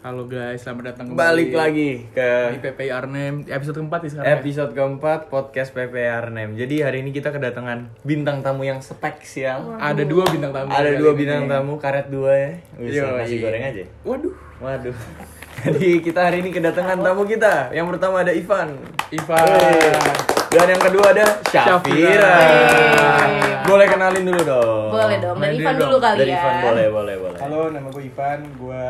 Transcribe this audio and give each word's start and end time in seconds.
Halo 0.00 0.24
guys, 0.24 0.64
selamat 0.64 0.96
datang 0.96 1.12
Balik 1.12 1.52
lagi 1.52 2.08
di 2.08 2.16
ke 2.16 2.56
PPI 2.56 2.88
Arnhem 2.88 3.44
episode 3.44 3.84
keempat 3.84 4.00
nih 4.00 4.10
sekarang. 4.16 4.32
ya? 4.32 4.40
episode 4.40 4.72
keempat 4.72 5.20
podcast 5.28 5.76
PPR 5.76 6.32
Nem. 6.32 6.56
Jadi 6.56 6.80
hari 6.80 7.04
ini 7.04 7.12
kita 7.12 7.28
kedatangan 7.28 8.00
bintang 8.00 8.40
tamu 8.40 8.64
yang 8.64 8.80
spesial. 8.80 9.76
Ada 9.76 10.08
dua 10.08 10.24
bintang 10.32 10.56
tamu. 10.56 10.72
Ada 10.72 10.96
dua 10.96 11.12
ini. 11.12 11.20
bintang 11.20 11.44
tamu, 11.52 11.76
karet 11.76 12.08
dua 12.08 12.32
ya. 12.32 12.52
Bisa 12.80 13.12
nasi 13.12 13.44
goreng 13.44 13.60
aja. 13.60 13.84
Waduh, 14.00 14.32
Waduh. 14.64 14.96
Jadi 15.68 16.00
kita 16.00 16.32
hari 16.32 16.40
ini 16.40 16.48
kedatangan 16.48 16.96
tamu 17.04 17.28
kita. 17.28 17.68
Yang 17.68 17.86
pertama 17.92 18.24
ada 18.24 18.32
Ivan. 18.32 18.80
Ivan. 19.12 19.44
Wey. 19.52 20.00
Dan 20.48 20.66
yang 20.66 20.80
kedua 20.80 21.06
ada 21.12 21.26
Syafira. 21.44 21.76
Syafira. 21.76 22.34
Hey. 22.40 23.68
Boleh 23.68 23.84
kenalin 23.84 24.24
dulu 24.24 24.42
dong. 24.48 24.90
Boleh 24.96 25.16
dong, 25.20 25.36
dari 25.36 25.60
Dari 25.60 25.60
Ivan 25.60 25.74
dulu 25.76 25.96
kali 26.00 26.16
Dari 26.24 26.32
ya. 26.32 26.40
Ivan 26.40 26.54
boleh, 26.64 26.86
boleh, 26.88 27.14
boleh. 27.20 27.38
Halo, 27.44 27.60
nama 27.68 27.88
gue 27.92 28.02
Ivan. 28.08 28.40
Gue 28.56 28.88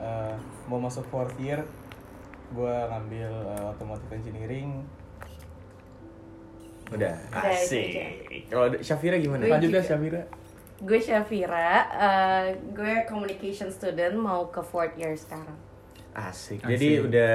uh, 0.00 0.34
mau 0.66 0.80
masuk 0.80 1.04
fourth 1.08 1.36
year. 1.38 1.62
Gue 2.50 2.74
ngambil 2.90 3.30
uh, 3.46 3.70
automotive 3.70 4.10
engineering. 4.10 4.82
Udah. 6.90 7.14
Asik. 7.30 8.50
Kalau 8.50 8.66
ada- 8.66 8.82
Syafira 8.82 9.14
gimana? 9.22 9.46
Gue 9.46 9.54
Lanjut 9.54 9.70
ya 9.70 9.78
juga. 9.78 9.80
Syafira. 9.86 10.22
Gue 10.80 10.96
Syafira, 10.96 11.70
eh, 11.92 12.46
gue 12.72 13.04
communication 13.04 13.68
student 13.68 14.16
mau 14.16 14.48
ke 14.48 14.64
fourth 14.64 14.96
year 14.96 15.12
sekarang. 15.12 15.54
Asik. 16.10 16.58
Asik. 16.58 16.66
Jadi 16.66 16.88
udah 17.00 17.34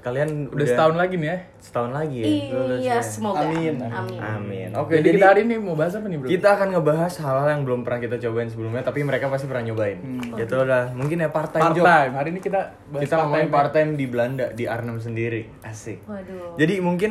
kalian 0.00 0.48
Udah 0.48 0.64
setahun 0.64 0.94
lagi 0.94 1.14
nih 1.14 1.28
ya. 1.28 1.38
setahun 1.58 1.92
lagi 1.92 2.16
ya. 2.16 2.24
Iya, 2.24 2.52
lulusnya? 2.54 2.96
semoga. 3.00 3.40
Amin, 3.42 3.74
Amin. 3.84 4.18
Amin. 4.18 4.68
Oke, 4.74 4.96
jadi, 4.96 5.04
jadi 5.06 5.18
kita 5.18 5.26
hari 5.26 5.40
ini 5.44 5.54
mau 5.58 5.74
bahas 5.74 5.92
apa 5.92 6.06
nih, 6.06 6.18
Bro? 6.18 6.28
kita 6.28 6.48
akan 6.50 6.68
ngebahas 6.70 7.12
hal-hal 7.18 7.48
yang 7.50 7.62
belum 7.62 7.80
pernah 7.82 8.00
kita 8.00 8.16
cobain 8.18 8.48
sebelumnya, 8.48 8.80
tapi 8.80 9.00
mereka 9.00 9.28
pasti 9.28 9.44
pernah 9.44 9.64
nyobain. 9.64 9.98
Hmm. 9.98 10.36
Itu 10.36 10.54
udah 10.58 10.82
mungkin 10.92 11.16
ya 11.18 11.28
part 11.28 11.50
time 11.50 11.62
part 11.62 11.76
job. 11.76 11.84
time. 11.84 12.12
Hari 12.14 12.28
ini 12.30 12.40
kita 12.40 12.60
bahas 12.86 13.02
Kita 13.02 13.14
ngomongin 13.18 13.48
part 13.48 13.60
part 13.62 13.70
time 13.74 13.90
di 13.92 14.06
Belanda 14.06 14.46
di 14.50 14.64
Arnhem 14.64 14.96
sendiri. 14.98 15.42
Asik. 15.60 16.00
Waduh. 16.04 16.56
Jadi 16.56 16.74
mungkin 16.80 17.10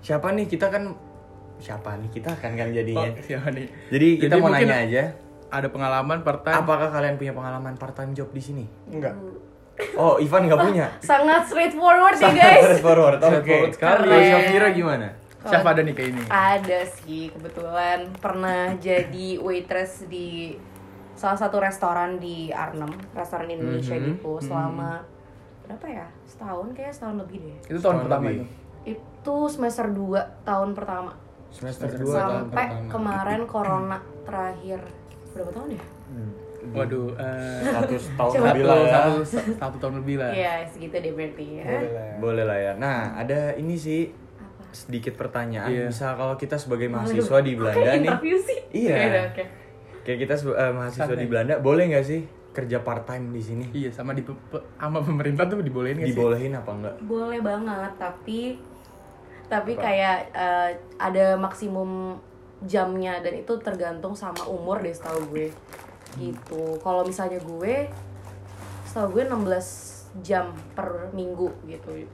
siapa 0.00 0.28
nih 0.30 0.46
kita 0.46 0.68
kan 0.68 0.96
siapa 1.56 1.96
nih 1.96 2.10
kita 2.10 2.28
akan 2.30 2.50
kan 2.52 2.66
Oh, 2.66 2.74
jadinya. 2.74 3.08
siapa 3.20 3.48
nih? 3.48 3.66
Jadi 3.88 4.08
kita 4.18 4.32
Jadi 4.32 4.42
mau 4.42 4.50
nanya 4.50 4.76
aja, 4.80 5.04
Ada 5.46 5.68
pengalaman 5.68 6.18
part 6.20 6.40
time. 6.42 6.56
apakah 6.56 6.88
kalian 6.88 7.14
punya 7.14 7.30
pengalaman 7.30 7.72
part 7.74 7.92
time 7.92 8.10
job 8.10 8.26
di 8.28 8.40
sini? 8.40 8.64
Enggak. 8.88 9.12
Oh, 9.94 10.16
Ivan 10.16 10.46
nggak 10.46 10.60
punya. 10.60 10.86
Sangat 11.00 11.46
straightforward 11.46 12.14
ya 12.16 12.30
guys. 12.30 12.62
Straightforward. 12.62 13.18
Oke. 13.18 13.26
Straightforward 13.26 13.72
sekali. 13.72 13.98
Kalau 14.00 14.22
Syafira 14.22 14.68
gimana? 14.70 15.08
Siapa 15.44 15.68
ada 15.70 15.82
nih 15.82 15.92
kayak 15.92 16.08
ini? 16.08 16.22
Ada 16.26 16.80
sih 16.94 17.22
kebetulan 17.28 17.98
pernah 18.16 18.72
jadi 18.78 19.36
waitress 19.36 20.06
di 20.06 20.56
salah 21.12 21.36
satu 21.36 21.58
restoran 21.58 22.16
di 22.16 22.48
Arnhem, 22.48 22.88
restoran 23.12 23.46
Indonesia 23.46 23.92
Mhm. 23.92 24.04
gitu 24.14 24.40
selama 24.40 25.04
berapa 25.62 25.86
ya? 25.86 26.06
Setahun 26.24 26.72
kayak 26.72 26.92
setahun 26.92 27.16
lebih 27.18 27.38
deh. 27.40 27.56
Itu 27.66 27.78
tahun 27.78 28.02
pertama 28.02 28.24
lebih. 28.26 28.40
itu. 28.40 28.46
Itu 28.94 29.36
semester 29.48 29.86
2 29.86 30.20
tahun 30.42 30.72
pertama. 30.72 31.12
Semester 31.50 31.86
Semester 31.86 31.98
2 31.98 32.04
dua. 32.04 32.16
tahun 32.16 32.34
Sampai 32.40 32.66
pertama. 32.66 32.90
kemarin 32.90 33.40
corona 33.44 33.98
terakhir. 34.24 34.80
Berapa 35.30 35.50
tahun 35.50 35.68
ya? 35.72 35.84
Waduh, 36.72 37.12
eh 37.18 37.60
Satu 37.66 37.94
tahun 38.16 38.32
Coba. 38.32 38.46
lebih 38.48 38.62
lah 38.64 38.76
ya. 38.78 38.90
satu, 38.90 39.12
satu 39.52 39.76
tahun 39.76 39.94
lebih 40.00 40.16
lah. 40.16 40.30
Iya, 40.30 40.52
segitu 40.64 40.96
deh 40.96 41.12
berarti 41.12 41.46
ya. 41.58 41.64
Boleh 41.66 41.90
lah. 41.90 42.04
ya. 42.04 42.14
Boleh 42.16 42.44
lah 42.46 42.58
ya. 42.58 42.72
Nah, 42.74 42.98
ada 43.14 43.40
ini 43.54 43.74
sih 43.74 44.08
Apa? 44.08 44.72
sedikit 44.72 45.14
pertanyaan. 45.14 45.68
Iya. 45.68 45.84
Misal 45.90 46.14
kalau 46.14 46.34
kita 46.34 46.56
sebagai 46.56 46.88
mahasiswa 46.88 47.38
di 47.40 47.52
Belanda 47.54 47.78
Kayak 47.78 48.00
nih, 48.00 48.38
sih. 48.40 48.58
Iya. 48.72 48.94
Oke, 48.96 49.20
oke. 49.28 49.44
kayak 50.04 50.18
kita 50.20 50.34
eh, 50.52 50.72
mahasiswa 50.72 51.04
Santai. 51.08 51.20
di 51.20 51.26
Belanda, 51.26 51.54
boleh 51.58 51.84
nggak 51.88 52.04
sih 52.04 52.20
kerja 52.54 52.78
part 52.80 53.02
time 53.02 53.30
di 53.30 53.42
sini? 53.42 53.64
Iya, 53.72 53.90
sama 53.90 54.14
di 54.14 54.22
sama 54.78 54.98
pemerintah 55.02 55.44
tuh 55.44 55.58
dibolehin 55.58 55.98
nggak 55.98 56.06
sih? 56.06 56.14
Dibolehin 56.14 56.52
apa 56.54 56.70
enggak? 56.70 56.94
Boleh 57.02 57.40
banget, 57.40 57.92
tapi 57.98 58.40
tapi 59.44 59.76
Apa? 59.76 59.82
kayak 59.84 60.16
eh, 60.32 60.70
ada 60.96 61.36
maksimum 61.36 62.16
jamnya 62.64 63.20
dan 63.20 63.36
itu 63.36 63.52
tergantung 63.60 64.16
sama 64.16 64.40
umur 64.46 64.80
deh 64.80 64.94
setahu 64.94 65.20
gue. 65.30 65.52
Gitu. 66.16 66.62
Kalau 66.78 67.02
misalnya 67.02 67.38
gue 67.38 67.90
setahu 68.84 69.08
gue 69.12 69.24
16 69.24 69.90
jam 70.20 70.46
per 70.72 71.10
minggu 71.10 71.50
gitu. 71.64 72.06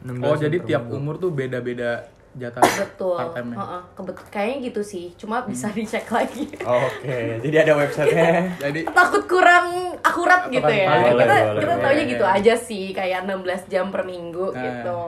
16 0.00 0.22
Oh, 0.22 0.34
jadi 0.34 0.56
tiap 0.60 0.82
minggu. 0.84 0.96
umur 0.96 1.14
tuh 1.16 1.30
beda-beda 1.30 2.06
jatah 2.30 2.62
Betul. 2.62 3.18
part 3.18 3.34
time 3.34 3.50
Heeh, 3.52 3.82
kebet- 3.92 4.30
kayaknya 4.30 4.58
gitu 4.64 4.80
sih. 4.80 5.10
Cuma 5.14 5.42
bisa 5.42 5.66
dicek 5.68 6.06
lagi. 6.08 6.46
Oke, 6.56 7.42
jadi 7.42 7.56
ada 7.60 7.72
websitenya. 7.76 8.54
Jadi 8.56 8.80
takut 8.88 9.26
kurang 9.26 9.66
akurat 9.98 10.46
gitu 10.46 10.62
Apaan? 10.62 10.78
ya. 10.78 10.86
Boleh, 10.86 11.10
kita 11.18 11.34
boleh, 11.42 11.60
kita 11.60 11.74
boleh. 11.74 11.84
taunya 11.84 12.04
gitu 12.06 12.24
aja 12.24 12.54
sih, 12.54 12.84
kayak 12.90 13.26
16 13.26 13.66
jam 13.66 13.90
per 13.90 14.02
minggu 14.04 14.46
Nah. 14.48 14.62
gitu. 14.62 15.00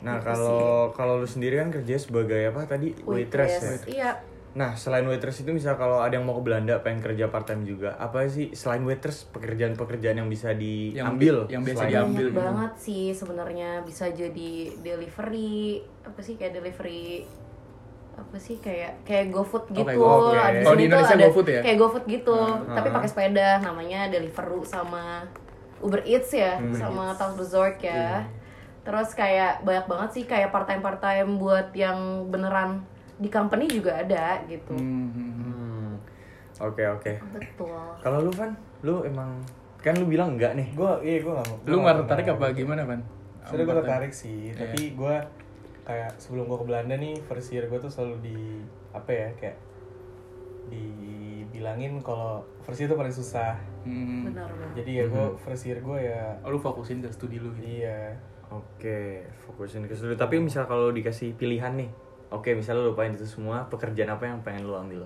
Nah, 0.00 0.16
Gitu 0.16 0.24
kalau 0.24 0.64
kalau 0.94 1.14
lu 1.18 1.26
sendiri 1.26 1.58
kan 1.58 1.68
kerja 1.68 1.98
sebagai 1.98 2.48
apa 2.48 2.64
tadi? 2.64 2.94
Waitress. 3.02 3.58
ya? 3.58 3.74
Iya. 3.84 4.10
Nah, 4.50 4.74
selain 4.74 5.04
waitress 5.04 5.38
itu 5.38 5.50
misal 5.50 5.74
kalau 5.74 5.98
ada 5.98 6.10
yang 6.10 6.26
mau 6.26 6.34
ke 6.34 6.42
Belanda 6.42 6.74
pengen 6.80 6.98
kerja 7.00 7.26
part 7.26 7.44
time 7.44 7.62
juga, 7.62 7.94
apa 7.94 8.26
sih 8.26 8.50
selain 8.50 8.82
waitress 8.82 9.22
pekerjaan-pekerjaan 9.28 10.16
yang 10.16 10.26
bisa 10.26 10.50
diambil? 10.52 11.46
yang 11.46 11.62
biasa 11.62 11.78
selain- 11.80 11.94
diambil. 11.94 12.26
Banyak 12.26 12.34
gitu. 12.34 12.40
banget 12.42 12.72
sih 12.76 13.04
sebenarnya 13.12 13.70
bisa 13.80 14.10
jadi 14.10 14.50
delivery 14.76 15.78
apa 16.02 16.18
sih 16.18 16.34
kayak 16.34 16.52
delivery 16.56 17.22
apa 18.12 18.36
sih 18.36 18.58
kayak 18.58 19.00
kayak 19.00 19.30
GoFood 19.30 19.70
gitu. 19.70 19.86
kayak 19.86 19.96
GoFood. 19.96 20.34
Ada 20.34 20.42
Kalau 20.42 20.50
di 20.50 20.58
sini 20.58 20.66
tuh 20.66 20.84
Indonesia 20.84 21.14
ada 21.14 21.24
GoFood 21.24 21.46
ya? 21.48 21.60
Kayak 21.62 21.78
GoFood 21.78 22.04
gitu, 22.10 22.38
tapi 22.68 22.86
Ah. 22.86 22.92
pakai 22.92 23.08
sepeda 23.08 23.48
namanya 23.60 24.00
Deliveroo 24.08 24.62
sama 24.62 25.04
Uber 25.80 26.02
Eats 26.04 26.30
ya, 26.30 26.58
Hmm. 26.58 26.74
sama 26.74 27.14
Task 27.14 27.38
Resort 27.38 27.78
ya. 27.78 27.94
Iya. 27.94 28.16
Terus 28.82 29.14
kayak 29.14 29.62
banyak 29.62 29.86
banget 29.86 30.10
sih 30.10 30.24
kayak 30.24 30.50
part-time 30.50 30.82
part-time 30.82 31.38
buat 31.38 31.70
yang 31.72 31.96
beneran 32.26 32.82
di 33.20 33.28
company 33.28 33.68
juga 33.68 33.92
ada 33.94 34.40
gitu. 34.48 34.72
Hmm, 34.72 35.12
hmm, 35.12 35.30
hmm. 35.30 35.52
Hmm. 35.52 35.92
Oke, 36.60 36.82
oke. 36.88 37.12
Betul. 37.30 37.76
Kalau 38.00 38.18
lu 38.20 38.32
Van, 38.32 38.52
lu 38.80 39.04
emang 39.04 39.36
kan 39.78 39.92
lu 39.94 40.04
bilang 40.04 40.36
enggak 40.36 40.56
nih. 40.56 40.72
Gue, 40.72 40.92
iya 41.00 41.20
gue 41.20 41.32
gak 41.32 41.46
mau. 41.46 41.56
Lu 41.62 41.76
nggak 41.78 41.96
tertarik 42.04 42.26
apa 42.30 42.46
gimana, 42.52 42.84
Van? 42.84 43.00
Part 43.40 43.56
time? 43.56 43.72
tertarik 43.76 44.12
sih, 44.12 44.52
Iya. 44.52 44.56
tapi 44.58 44.80
gue 44.92 45.14
kayak 45.82 46.12
sebelum 46.16 46.44
gue 46.46 46.58
ke 46.58 46.66
Belanda 46.66 46.94
nih, 46.94 47.16
first 47.22 47.48
year 47.50 47.64
gue 47.66 47.76
tuh 47.76 47.88
selalu 47.88 48.16
di 48.22 48.38
apa 48.92 49.10
ya 49.10 49.28
kayak 49.34 49.56
dibilangin 50.70 51.98
kalau 51.98 52.44
first 52.60 52.78
year 52.78 52.88
tuh 52.88 52.96
paling 52.96 53.10
susah. 53.10 53.56
Hmm. 53.82 54.28
Benar 54.28 54.46
banget. 54.46 54.84
Jadi 54.84 54.90
ya 54.94 55.04
gue 55.06 55.24
first 55.38 55.64
year 55.64 55.78
gue 55.78 55.98
ya 55.98 56.36
Oh, 56.40 56.50
lu 56.50 56.58
fokusin 56.58 57.00
ke 57.00 57.08
studi 57.08 57.36
lu 57.36 57.50
gitu. 57.54 57.80
iya 57.80 58.14
Oke, 58.50 59.22
fokusin 59.40 59.86
ke 59.86 59.94
studi. 59.94 60.14
Tapi 60.14 60.36
misal 60.36 60.66
kalau 60.66 60.90
dikasih 60.90 61.32
pilihan 61.34 61.70
nih, 61.72 61.90
oke 62.30 62.50
misalnya 62.52 62.80
lu 62.80 62.90
lupain 62.90 63.10
itu 63.10 63.22
semua, 63.22 63.66
pekerjaan 63.66 64.08
apa 64.08 64.24
yang 64.24 64.38
pengen 64.40 64.64
lu 64.64 64.72
ambil? 64.72 65.02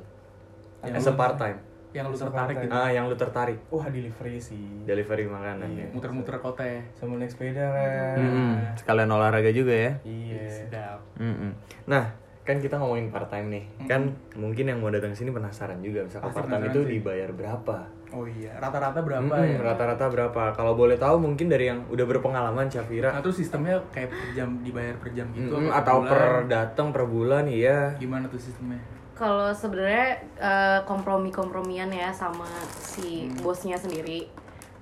Yang 0.80 0.94
As 0.94 1.04
lu- 1.04 1.10
a 1.10 1.14
part 1.14 1.36
time. 1.36 1.58
Yang 1.90 2.06
lu 2.08 2.16
tertarik 2.18 2.56
gitu. 2.58 2.70
Ah, 2.70 2.90
yang 2.90 3.06
lu 3.06 3.14
tertarik 3.14 3.58
wah 3.68 3.86
delivery 3.86 4.34
sih. 4.36 4.82
delivery 4.82 5.24
makanan 5.24 5.68
Iya. 5.68 5.80
ya. 5.80 5.88
Muter-muter 5.90 6.34
kota 6.36 6.60
ya. 6.60 6.82
Sambil 6.92 7.18
naik 7.18 7.30
sepeda 7.30 7.64
kan. 7.64 8.18
Mm-mm. 8.18 8.52
Sekalian 8.74 9.06
olahraga 9.08 9.48
juga 9.48 9.70
ya. 9.70 9.92
Iya. 10.02 10.42
Sedap. 10.44 10.98
Mm-mm. 11.16 11.54
Nah, 11.86 12.10
kan 12.42 12.58
kita 12.58 12.76
ngomongin 12.76 13.08
part 13.08 13.30
time 13.30 13.46
nih. 13.48 13.64
Kan 13.86 14.10
mungkin 14.34 14.66
yang 14.66 14.78
mau 14.78 14.90
datang 14.90 15.14
sini 15.14 15.30
penasaran 15.30 15.78
juga, 15.80 16.02
misalkan 16.02 16.28
Pasti 16.28 16.36
part 16.36 16.48
time 16.50 16.66
itu 16.68 16.80
dibayar 16.84 17.30
berapa? 17.30 17.76
Oh 18.14 18.22
iya, 18.24 18.54
rata-rata 18.56 19.02
berapa 19.02 19.26
Mm-mm, 19.26 19.58
ya? 19.58 19.58
Rata-rata 19.58 20.06
berapa? 20.06 20.42
Kalau 20.54 20.72
boleh 20.72 20.94
tahu 20.94 21.18
mungkin 21.18 21.50
dari 21.50 21.66
yang 21.66 21.82
udah 21.90 22.06
berpengalaman 22.06 22.66
Nah, 22.66 22.72
Syafira. 22.72 23.10
terus 23.18 23.34
sistemnya 23.34 23.82
kayak 23.90 24.08
per 24.08 24.30
jam 24.32 24.48
dibayar 24.62 24.94
per 24.96 25.10
jam 25.10 25.26
gitu 25.34 25.50
apa 25.66 25.82
atau 25.82 25.96
bulan? 25.98 26.10
per 26.14 26.22
datang 26.46 26.88
per 26.88 27.04
bulan 27.04 27.44
iya. 27.44 27.98
gimana 27.98 28.30
tuh 28.30 28.38
sistemnya? 28.38 28.78
Kalau 29.14 29.50
sebenarnya 29.50 30.06
eh, 30.38 30.80
kompromi-kompromian 30.86 31.90
ya 31.90 32.10
sama 32.10 32.46
si 32.72 33.26
Hmm. 33.26 33.42
bosnya 33.42 33.74
sendiri. 33.74 34.30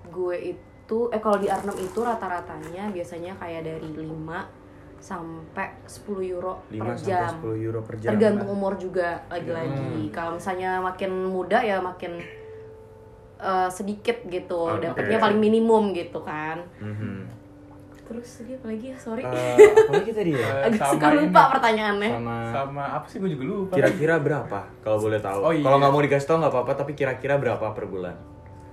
Gue 0.09 0.53
itu 0.53 0.99
eh 1.09 1.19
kalau 1.19 1.41
di 1.41 1.49
Arnhem 1.49 1.77
itu 1.79 2.01
rata-ratanya 2.01 2.93
biasanya 2.93 3.33
kayak 3.37 3.65
dari 3.65 3.89
5 3.97 4.45
sampai 5.01 5.73
10 5.85 6.23
euro 6.23 6.63
5 6.69 6.79
per 6.79 6.95
sampai 6.95 7.09
jam. 7.09 7.33
10 7.41 7.59
euro 7.59 7.81
per 7.81 7.95
jam. 7.97 8.11
Tergantung 8.13 8.49
umur 8.51 8.77
juga 8.77 9.25
lagi-lagi. 9.27 10.07
Hmm. 10.07 10.13
Kalau 10.13 10.37
misalnya 10.37 10.79
makin 10.79 11.11
muda 11.27 11.59
ya 11.59 11.81
makin 11.81 12.21
eh, 13.43 13.69
sedikit 13.69 14.23
gitu, 14.25 14.71
Oke. 14.71 14.81
dapatnya 14.81 15.19
paling 15.19 15.37
minimum 15.37 15.91
gitu 15.91 16.23
kan. 16.23 16.63
Mhm. 16.79 17.43
Terus 18.03 18.29
tadi 18.37 18.53
apa 18.53 18.67
lagi 18.69 18.87
ya? 18.87 18.97
Sorry. 18.97 19.23
Eh, 19.23 19.57
apa 19.83 19.93
lagi 19.95 20.13
tadi 20.13 20.31
ya? 20.33 20.45
Eh, 20.45 20.67
Agak 20.69 20.79
sama 20.79 20.93
suka 20.93 21.07
ini. 21.09 21.19
lupa 21.19 21.43
pertanyaannya. 21.51 22.11
Sama 22.13 22.37
Sama 22.47 22.85
apa 22.93 23.07
sih 23.07 23.19
gue 23.19 23.31
juga 23.31 23.45
lupa. 23.47 23.73
kira-kira 23.75 24.15
berapa 24.17 24.59
kalau 24.81 24.99
boleh 25.01 25.19
tahu? 25.19 25.39
Oh, 25.41 25.51
iya. 25.51 25.61
Kalau 25.61 25.77
nggak 25.77 25.93
mau 25.93 26.03
dikasih 26.03 26.27
tahu 26.27 26.37
nggak 26.39 26.53
apa-apa, 26.53 26.73
tapi 26.77 26.93
kira-kira 26.93 27.35
berapa 27.37 27.67
per 27.69 27.85
bulan? 27.85 28.17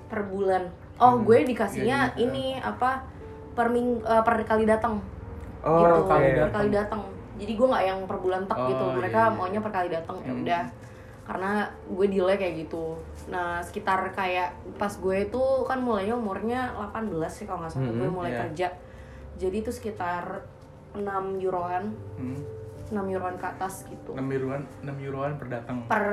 per 0.06 0.25
bulan. 0.25 0.63
Oh, 0.98 1.18
gue 1.18 1.45
dikasihnya 1.45 2.12
Jadi, 2.12 2.25
ini 2.25 2.45
apa 2.57 3.06
per 3.54 3.69
ming 3.69 4.01
eh, 4.01 4.22
per 4.22 4.42
kali 4.42 4.65
datang. 4.65 4.98
Oh, 5.62 5.80
gitu, 5.80 5.95
oke. 6.04 6.18
per 6.36 6.50
kali 6.51 6.69
datang. 6.69 7.01
Jadi 7.36 7.51
gue 7.54 7.68
nggak 7.69 7.83
yang 7.86 8.00
per 8.04 8.18
bulan 8.18 8.42
tek 8.44 8.57
Oh, 8.57 8.68
gitu. 8.68 8.83
iya, 8.83 8.95
Mereka 8.98 9.22
iya. 9.22 9.31
maunya 9.31 9.62
per 9.62 9.72
kali 9.72 9.88
datang 9.88 10.18
ya 10.19 10.27
Hmm. 10.27 10.42
udah. 10.42 10.63
Karena 11.29 11.69
gue 11.85 12.05
delay 12.09 12.41
kayak 12.41 12.65
gitu. 12.65 12.97
Nah 13.29 13.61
sekitar 13.61 14.01
kayak 14.17 14.49
pas 14.81 14.89
gue 14.89 15.29
itu 15.29 15.43
kan 15.61 15.77
mulainya 15.77 16.17
umurnya 16.17 16.73
18 16.73 17.05
sih 17.29 17.45
kalau 17.45 17.61
nggak 17.61 17.77
salah 17.77 17.85
gue 17.85 18.01
Mhm, 18.01 18.09
mulai 18.09 18.31
iya. 18.33 18.39
kerja. 18.41 18.67
Jadi 19.37 19.55
itu 19.61 19.69
sekitar 19.69 20.41
6 20.97 21.37
euroan 21.37 21.93
Hmm. 22.17 22.41
6 22.89 23.05
euroan 23.05 23.37
ke 23.37 23.45
atas 23.45 23.85
gitu. 23.85 24.17
6 24.17 24.25
euroan 24.25 24.65
6 24.81 24.97
euroan 24.97 25.37
per 25.37 25.47
datang. 25.53 25.85
Per 25.85 26.05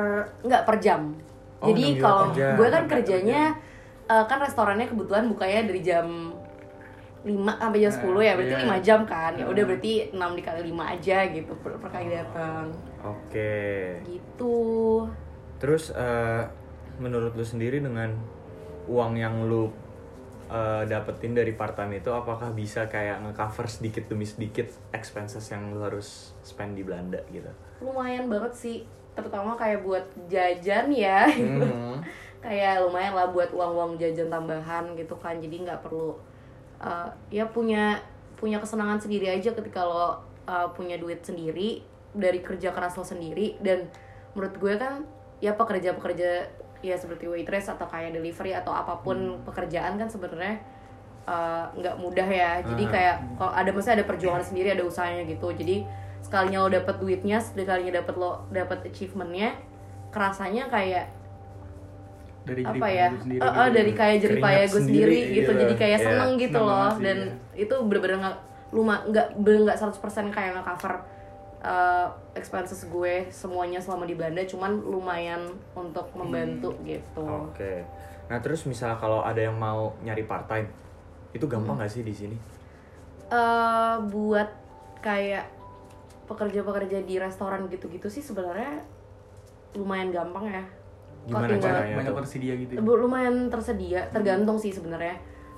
nggak 0.44 0.62
per 0.68 0.76
jam. 0.84 1.16
Oh, 1.64 1.72
jadi 1.72 1.96
6 1.96 1.96
euro 1.96 2.04
kalau 2.04 2.24
gue 2.36 2.68
kan 2.68 2.84
kerjanya 2.84 3.42
eh, 4.06 4.24
kan 4.28 4.38
restorannya 4.38 4.84
kebetulan 4.84 5.32
bukanya 5.32 5.64
dari 5.64 5.80
jam 5.80 6.36
5 7.26 7.34
sampai 7.52 7.80
jam 7.80 7.92
10 7.92 8.22
ya 8.22 8.32
berarti 8.32 8.54
Iya. 8.54 8.62
5 8.64 8.78
jam 8.80 9.00
kan 9.04 9.32
ya 9.34 9.44
udah 9.44 9.58
Hmm. 9.58 9.68
berarti 9.68 9.92
6 10.08 10.30
dikali 10.32 10.60
5 10.64 10.84
aja 10.88 11.18
gitu 11.28 11.52
per, 11.58 11.70
per 11.76 11.88
kali 11.90 12.08
datang 12.08 12.64
Oke. 13.02 13.98
gitu 14.04 14.56
Terus 15.56 15.90
eh, 15.90 16.42
menurut 16.96 17.32
lu 17.32 17.42
sendiri 17.42 17.78
dengan 17.78 18.12
uang 18.86 19.12
yang 19.14 19.44
lu 19.44 19.66
eh, 20.46 20.82
dapetin 20.84 21.32
dari 21.32 21.50
part 21.50 21.74
time 21.74 21.96
itu 21.96 22.06
apakah 22.08 22.52
bisa 22.52 22.86
kayak 22.86 23.18
ngecover 23.20 23.66
sedikit 23.66 24.06
demi 24.06 24.22
sedikit 24.22 24.70
expenses 24.90 25.42
yang 25.46 25.74
lu 25.74 25.82
harus 25.82 26.30
spend 26.40 26.72
di 26.72 26.82
Belanda 26.82 27.18
gitu? 27.28 27.50
lumayan 27.76 28.24
banget 28.26 28.52
sih 28.54 28.76
terutama 29.12 29.52
kayak 29.52 29.82
buat 29.82 30.00
jajan 30.26 30.88
ya 30.88 31.26
Mhm. 31.26 31.98
kayak 32.44 32.78
lumayan 32.80 33.12
lah 33.12 33.26
buat 33.26 33.50
uang-uang 33.50 33.96
jajan 33.96 34.28
tambahan 34.28 34.94
gitu 34.94 35.12
kan 35.16 35.36
jadi 35.36 35.66
nggak 35.66 35.82
perlu 35.82 36.14
uh, 36.86 37.10
ya 37.34 37.50
punya 37.50 37.98
punya 38.38 38.62
kesenangan 38.62 39.02
sendiri 39.02 39.26
aja 39.26 39.50
ketika 39.50 39.82
lo 39.82 40.22
uh, 40.46 40.70
punya 40.72 40.96
duit 40.96 41.26
sendiri 41.26 41.82
dari 42.14 42.40
kerja 42.40 42.70
keras 42.70 42.94
lo 42.94 43.02
sendiri 43.02 43.58
dan 43.60 43.90
menurut 44.38 44.54
gue 44.56 44.74
kan 44.78 45.02
ya 45.42 45.52
pekerja-pekerja 45.58 46.48
ya 46.84 46.96
seperti 46.96 47.26
waitress 47.26 47.66
atau 47.66 47.84
kayak 47.88 48.14
delivery 48.14 48.54
atau 48.54 48.70
apa 48.70 49.00
pun 49.02 49.42
pekerjaan 49.42 49.98
kan 49.98 50.08
sebenarnya 50.08 50.60
uh, 51.26 51.66
nggak 51.74 51.96
mudah 51.98 52.28
ya. 52.28 52.62
Jadi 52.62 52.84
Ah. 52.88 52.90
kayak 52.92 53.16
kalau 53.36 53.52
ada 53.52 53.70
maksudnya 53.74 53.96
ada 54.00 54.06
perjuangan 54.06 54.44
sendiri 54.44 54.68
ada 54.72 54.84
usahanya 54.86 55.26
gitu. 55.26 55.48
Jadi 55.52 55.84
sekalinya 56.22 56.64
lo 56.64 56.68
dapet 56.72 56.96
duitnya 57.00 57.38
sekalinya 57.42 58.00
dapet 58.00 58.14
lo 58.16 58.44
dapet 58.50 58.78
achievementnya 58.88 59.56
kerasanya 60.10 60.66
kayak 60.72 61.12
dari 62.46 62.62
apa 62.62 62.86
ya 62.86 63.08
sendiri 63.10 63.42
eh, 63.42 63.44
eh, 63.44 63.52
gitu. 63.66 63.74
dari 63.74 63.92
kayak 63.92 64.18
payah 64.38 64.64
gue 64.64 64.80
sendiri 64.80 64.86
sendiri 64.86 65.18
gitu. 65.18 65.34
gitu 65.34 65.50
jadi 65.66 65.74
kayak 65.74 65.98
Iya, 65.98 66.06
seneng 66.06 66.30
gitu 66.38 66.54
seneng 66.54 66.70
loh 66.70 66.90
sih, 66.94 67.02
dan 67.02 67.18
iya. 67.18 67.62
itu 67.66 67.74
bener-bener 67.82 68.16
nggak 68.22 68.36
luma 68.70 68.94
nggak 69.04 69.26
bener 69.42 69.60
nggak 69.66 69.78
100% 69.78 70.30
kayak 70.30 70.50
nggak 70.54 70.66
cover 70.66 70.94
uh, 71.60 72.06
expenses 72.32 72.86
gue 72.86 73.14
semuanya 73.28 73.82
selama 73.82 74.06
di 74.06 74.14
Belanda 74.14 74.46
cuman 74.46 74.78
lumayan 74.78 75.42
untuk 75.74 76.06
membantu 76.14 76.70
Hmm. 76.70 76.86
gitu 76.86 77.22
Oke. 77.50 77.82
Nah 78.26 78.38
terus 78.38 78.66
misalnya 78.66 78.98
kalau 78.98 79.22
ada 79.22 79.38
yang 79.38 79.54
mau 79.54 79.94
nyari 80.02 80.22
part 80.22 80.46
time, 80.46 80.66
itu 81.30 81.46
gampang 81.46 81.78
nggak 81.78 81.90
sih 81.90 82.02
di 82.02 82.10
sini? 82.10 82.36
eh 83.26 83.96
buat 84.06 84.46
kayak 84.98 85.50
pekerja-pekerja 86.26 87.02
di 87.02 87.18
restoran 87.18 87.66
gitu-gitu 87.66 88.06
sih 88.06 88.22
sebenarnya 88.22 88.82
lumayan 89.74 90.10
gampang 90.10 90.46
ya 90.46 90.64
Gimana 91.26 91.46
tinggal- 91.48 91.74
caranya 91.74 91.96
banyak 91.96 92.12
tuh? 92.12 92.20
tersedia 92.22 92.54
gitu 92.54 92.70
ya. 92.72 92.80
Lumayan 92.80 93.36
tersedia 93.50 94.00
tergantung 94.08 94.56
sih 94.56 94.70
sebenarnya 94.70 95.16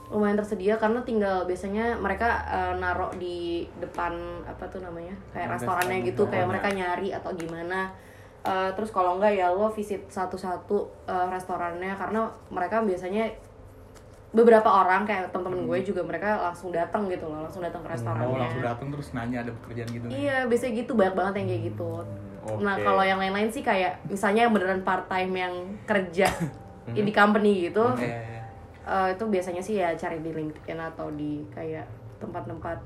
lumayan 0.09 0.41
tersedia 0.41 0.81
karena 0.81 1.05
tinggal 1.05 1.45
biasanya 1.45 1.93
mereka 1.95 2.29
eh, 2.49 2.75
naruh 2.77 3.13
di 3.15 3.69
depan 3.77 4.17
apa 4.43 4.65
tuh 4.67 4.81
namanya 4.81 5.13
kayak 5.31 5.45
Depan 5.45 5.57
restorannya 5.61 5.97
restoran, 5.97 6.09
gitu 6.09 6.23
kayak 6.27 6.47
mereka 6.49 6.69
nyari 6.71 7.09
atau 7.13 7.31
gimana 7.33 7.93
Eh, 8.39 8.71
terus 8.73 8.89
kalau 8.89 9.19
enggak 9.19 9.35
ya 9.35 9.51
lo 9.51 9.69
visit 9.69 10.09
satu-satu 10.09 10.77
eh, 11.05 11.27
restorannya 11.29 11.93
karena 11.93 12.21
mereka 12.49 12.81
biasanya 12.81 13.29
beberapa 14.31 14.69
orang 14.69 15.05
kayak 15.05 15.33
temen-temen 15.33 15.67
gue 15.67 15.79
juga 15.83 16.01
mereka 16.01 16.39
langsung 16.39 16.69
datang 16.71 17.09
gitu 17.09 17.27
loh 17.27 17.43
langsung 17.43 17.61
datang 17.61 17.81
ke 17.81 17.89
Oh, 17.89 17.93
restorannya 17.93 18.39
langsung 18.39 18.63
datang 18.63 18.87
terus 18.89 19.09
nanya 19.11 19.43
ada 19.43 19.53
pekerjaan 19.53 19.89
gitu. 19.91 20.07
iya 20.07 20.45
biasanya 20.45 20.73
gitu 20.79 20.93
banyak 20.95 21.15
banget 21.17 21.35
yang 21.35 21.49
kayak 21.49 21.63
gitu 21.67 21.91
oke. 22.51 22.61
nah 22.61 22.77
kalau 22.77 23.01
yang 23.01 23.17
lain-lain 23.17 23.49
sih 23.49 23.61
kayak 23.61 24.01
misalnya 24.05 24.45
yang 24.45 24.53
beneran 24.53 24.81
part 24.81 25.05
time 25.07 25.33
yang 25.33 25.55
kerja 25.85 26.29
di 26.97 27.13
company 27.13 27.69
gitu 27.69 27.85
iya, 27.97 28.09
iya. 28.09 28.43
Eh, 28.83 29.09
itu 29.13 29.21
biasanya 29.23 29.61
sih 29.61 29.77
ya 29.77 29.93
cari 29.93 30.19
di 30.19 30.33
LinkedIn 30.33 30.79
atau 30.79 31.13
di 31.13 31.45
kayak 31.51 31.85
tempat-tempat 32.17 32.81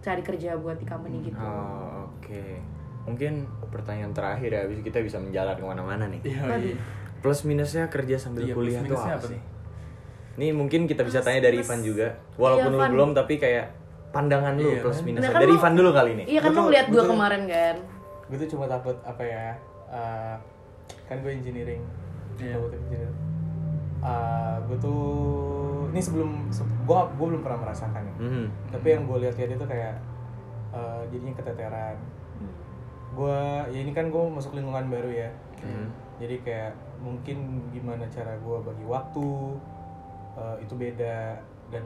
cari 0.00 0.22
kerja 0.22 0.56
buat 0.56 0.74
di 0.74 0.86
company 0.86 1.20
gitu. 1.22 1.36
Oh, 1.36 2.08
oke. 2.08 2.40
Mungkin 3.04 3.44
pertanyaan 3.68 4.10
terakhir 4.10 4.48
ya, 4.48 4.64
habis 4.64 4.80
kita 4.80 4.96
bisa 4.98 5.20
menjalar 5.20 5.52
ke 5.52 5.62
mana-mana 5.62 6.08
nih. 6.08 6.24
Iya, 6.24 6.40
Waduh. 6.40 6.56
iya. 6.64 6.76
Plus 7.20 7.44
minusnya 7.44 7.84
kerja 7.86 8.16
sambil 8.16 8.42
Iya, 8.42 8.54
plus 8.54 8.64
kuliah 8.64 8.80
tuh 8.80 8.86
minusnya 8.88 9.12
apa 9.12 9.20
apa 9.20 9.28
sih? 9.28 9.36
nih? 9.36 9.42
Nih 10.36 10.50
mungkin 10.52 10.80
kita 10.84 11.02
bisa 11.02 11.20
tanya 11.20 11.40
dari 11.42 11.60
Plus- 11.60 11.68
Ivan 11.68 11.80
juga. 11.82 12.08
Walaupun 12.34 12.70
Iya, 12.70 12.80
lu 12.80 12.92
belum 12.96 13.10
tapi 13.12 13.34
kayak 13.36 13.66
pandangan 14.10 14.56
lu 14.56 14.68
Iya, 14.70 14.80
plus 14.80 14.96
kan? 14.96 15.04
minusnya. 15.04 15.30
Kan 15.30 15.42
dari 15.42 15.52
lu- 15.52 15.58
Ivan 15.60 15.72
dulu 15.76 15.90
kali 15.92 16.10
ini. 16.12 16.24
Iya 16.24 16.40
kan 16.40 16.48
Betul, 16.48 16.56
lo 16.56 16.66
ngeliat 16.66 16.86
gue 16.88 17.04
kemarin 17.04 17.42
kan. 17.44 17.76
Gue 18.26 18.36
tuh 18.36 18.50
cuma 18.50 18.66
takut 18.66 18.96
apa 19.02 19.20
ya 19.20 19.46
eh, 19.88 20.36
kan 21.04 21.16
gue 21.18 21.32
engineering 21.32 21.82
Iya. 22.36 22.54
gue 22.54 22.70
engineering 22.72 23.16
Eh, 23.98 24.56
gue 24.62 24.78
tuh 24.78 25.02
ini 25.88 25.98
sebelum 25.98 26.30
se- 26.48 26.62
gue 26.62 26.94
gue 27.10 27.26
belum 27.26 27.40
pernah 27.40 27.58
merasakan 27.60 28.02
ya. 28.04 28.14
Mhm. 28.20 28.46
tapi 28.70 28.86
yang 28.88 29.02
gue 29.02 29.18
lihat-lihat 29.18 29.50
itu 29.52 29.66
kayak 29.66 29.94
eh, 30.70 31.02
jadinya 31.08 31.34
keteteran. 31.34 31.96
Gue 33.12 33.40
ya 33.66 33.78
ini 33.78 33.90
kan 33.90 34.06
gue 34.06 34.22
masuk 34.28 34.52
lingkungan 34.52 34.86
baru 34.86 35.10
ya. 35.10 35.30
Mhm. 35.58 35.86
jadi 36.16 36.36
kayak 36.40 36.72
mungkin 36.98 37.38
gimana 37.70 38.04
cara 38.06 38.36
gue 38.36 38.56
bagi 38.62 38.84
waktu 38.84 39.28
eh, 40.36 40.56
itu 40.60 40.74
beda. 40.76 41.40
Dan 41.66 41.84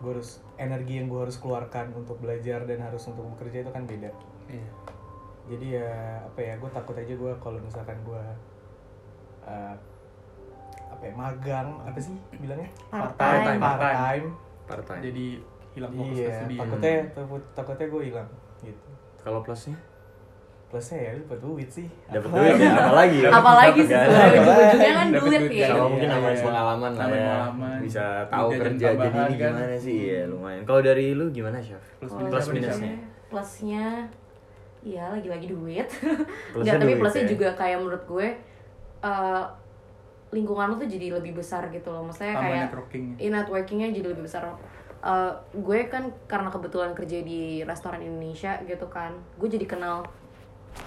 gue 0.00 0.10
harus 0.10 0.30
energi 0.56 0.96
yang 0.96 1.06
gue 1.06 1.20
harus 1.20 1.36
keluarkan 1.36 1.92
untuk 1.92 2.16
belajar 2.16 2.64
dan 2.64 2.80
harus 2.80 3.04
untuk 3.04 3.24
bekerja 3.30 3.60
itu 3.60 3.70
kan 3.70 3.84
beda 3.84 4.10
Iya. 4.46 4.68
jadi 5.46 5.66
ya 5.76 5.90
apa 6.24 6.40
ya 6.40 6.54
gue 6.56 6.70
takut 6.70 6.94
aja 6.94 7.12
gue 7.12 7.32
kalau 7.36 7.58
misalkan 7.58 7.96
gue 8.00 8.22
eh, 9.42 9.74
apa 10.90 11.02
ya 11.02 11.14
magang 11.14 11.68
apa 11.80 11.96
sih 11.96 12.12
bilangnya 12.32 12.68
Part 12.88 13.14
Part-time. 13.14 13.44
time. 13.46 13.60
part 13.60 13.78
Part-time. 13.78 14.00
time 14.00 14.26
Part-time. 14.66 15.02
Jadi 15.02 15.26
hilang 15.70 15.92
fokus 15.92 16.10
ke 16.12 16.20
iya 16.20 16.30
studi. 16.36 16.56
takutnya 16.56 16.92
takut 17.12 17.42
takutnya 17.52 17.86
gue 17.86 18.02
hilang 18.04 18.28
gitu 18.60 18.88
Kalau 19.18 19.40
plusnya? 19.40 19.76
Plusnya 20.70 20.98
ya 21.00 21.10
dapat 21.18 21.38
duit 21.40 21.68
sih 21.68 21.86
Dapat 22.06 22.24
Apa 22.24 22.36
duit 22.36 22.54
lagi? 22.54 22.62
ya, 22.62 22.72
apalagi 22.78 23.18
ya. 23.18 23.30
Apalagi 23.38 23.80
sih 23.82 23.90
Kan? 23.90 24.06
ujung-ujungnya 24.06 24.92
kan 24.92 25.06
Dapet 25.08 25.20
duit 25.20 25.40
duit 25.40 25.50
ya. 25.52 25.66
Sama 25.66 25.74
Iya, 25.74 25.84
mungkin 25.84 26.06
iya, 26.06 26.14
namanya 26.14 26.30
iya. 26.32 26.44
pengalaman 26.44 26.78
lah 26.88 26.90
Namanya 27.00 27.18
ya. 27.18 27.26
pengalaman. 27.26 27.78
Bisa 27.80 28.04
tahu 28.24 28.48
kerja 28.52 28.86
jadi 28.88 29.08
ini 29.10 29.34
gimana 29.36 29.76
sih? 29.76 29.96
Iya, 30.06 30.20
lumayan. 30.26 30.62
Kalau 30.62 30.80
dari 30.80 31.06
lu 31.10 31.24
gimana, 31.28 31.58
Chef? 31.58 31.82
Plus 31.98 32.46
minusnya? 32.48 32.94
Plusnya 33.26 33.84
Iya 34.80 35.04
lagi-lagi 35.10 35.46
duit 35.46 35.88
Nggak, 36.56 36.74
tapi 36.78 36.94
plusnya 36.96 37.22
ya. 37.22 37.28
juga 37.28 37.48
kayak 37.52 37.78
menurut 37.78 38.04
gue 38.06 38.26
eh, 39.02 39.44
Lingkungan 40.30 40.66
lo 40.68 40.76
tuh 40.76 40.86
jadi 40.86 41.12
lebih 41.12 41.34
besar 41.34 41.66
gitu 41.68 41.90
loh 41.90 42.00
Maksudnya 42.02 42.32
Tambah 42.32 42.46
kayak 42.46 42.60
networking. 42.64 43.04
in 43.18 43.30
networkingnya 43.30 43.88
jadi 43.90 44.06
lebih 44.08 44.24
besar 44.24 44.46
Eh, 45.00 45.32
gue 45.54 45.78
kan 45.86 46.12
karena 46.26 46.48
kebetulan 46.48 46.92
kerja 46.92 47.18
di 47.20 47.64
restoran 47.64 47.98
Indonesia 47.98 48.60
gitu 48.62 48.84
kan 48.86 49.16
gue 49.34 49.48
jadi 49.48 49.64
kenal 49.66 50.04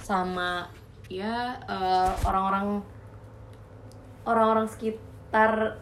sama 0.04 0.68
ya 1.12 1.60
eh, 1.68 2.12
orang-orang 2.24 2.84
orang-orang 4.24 4.68
sekitar 4.72 5.80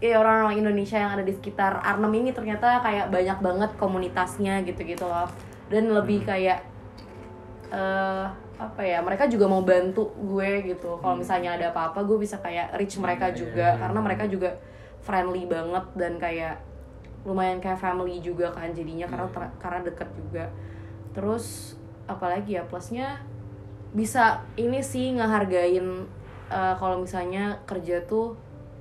ya 0.00 0.16
orang-orang 0.16 0.64
Indonesia 0.64 0.96
yang 0.96 1.12
ada 1.12 1.24
di 1.24 1.32
sekitar 1.36 1.84
Arnhem 1.84 2.24
ini 2.24 2.32
ternyata 2.32 2.80
kayak 2.80 3.12
banyak 3.12 3.38
banget 3.40 3.70
komunitasnya 3.76 4.64
gitu-gitu 4.64 5.04
loh. 5.04 5.28
Dan 5.68 5.92
lebih 5.92 6.24
kayak 6.24 6.64
eh 7.70 8.26
apa 8.60 8.82
ya 8.84 9.00
mereka 9.00 9.24
juga 9.24 9.48
mau 9.48 9.64
bantu 9.64 10.12
gue 10.16 10.72
gitu. 10.72 11.00
Kalau 11.00 11.16
misalnya 11.16 11.56
ada 11.56 11.72
apa-apa 11.72 12.04
gue 12.04 12.16
bisa 12.20 12.40
kayak 12.40 12.76
reach 12.76 12.96
mereka 13.00 13.32
juga. 13.32 13.76
karena 13.76 14.00
mereka 14.00 14.24
juga 14.28 14.56
friendly 15.00 15.48
banget 15.48 15.84
dan 15.96 16.20
kayak 16.20 16.60
lumayan 17.24 17.60
kayak 17.60 17.76
family 17.76 18.20
juga 18.20 18.48
kan 18.52 18.72
jadinya 18.72 19.04
karena 19.08 19.28
ter- 19.28 19.54
karena 19.60 19.80
deket 19.84 20.08
juga. 20.16 20.44
Terus 21.12 21.76
apalagi 22.08 22.56
ya 22.56 22.64
plusnya 22.64 23.20
bisa 23.90 24.38
ini 24.54 24.78
sih 24.78 25.14
ngehargain 25.18 25.86
eh, 26.50 26.74
kalau 26.78 27.02
misalnya 27.02 27.58
kerja 27.66 27.98
tuh 28.06 28.34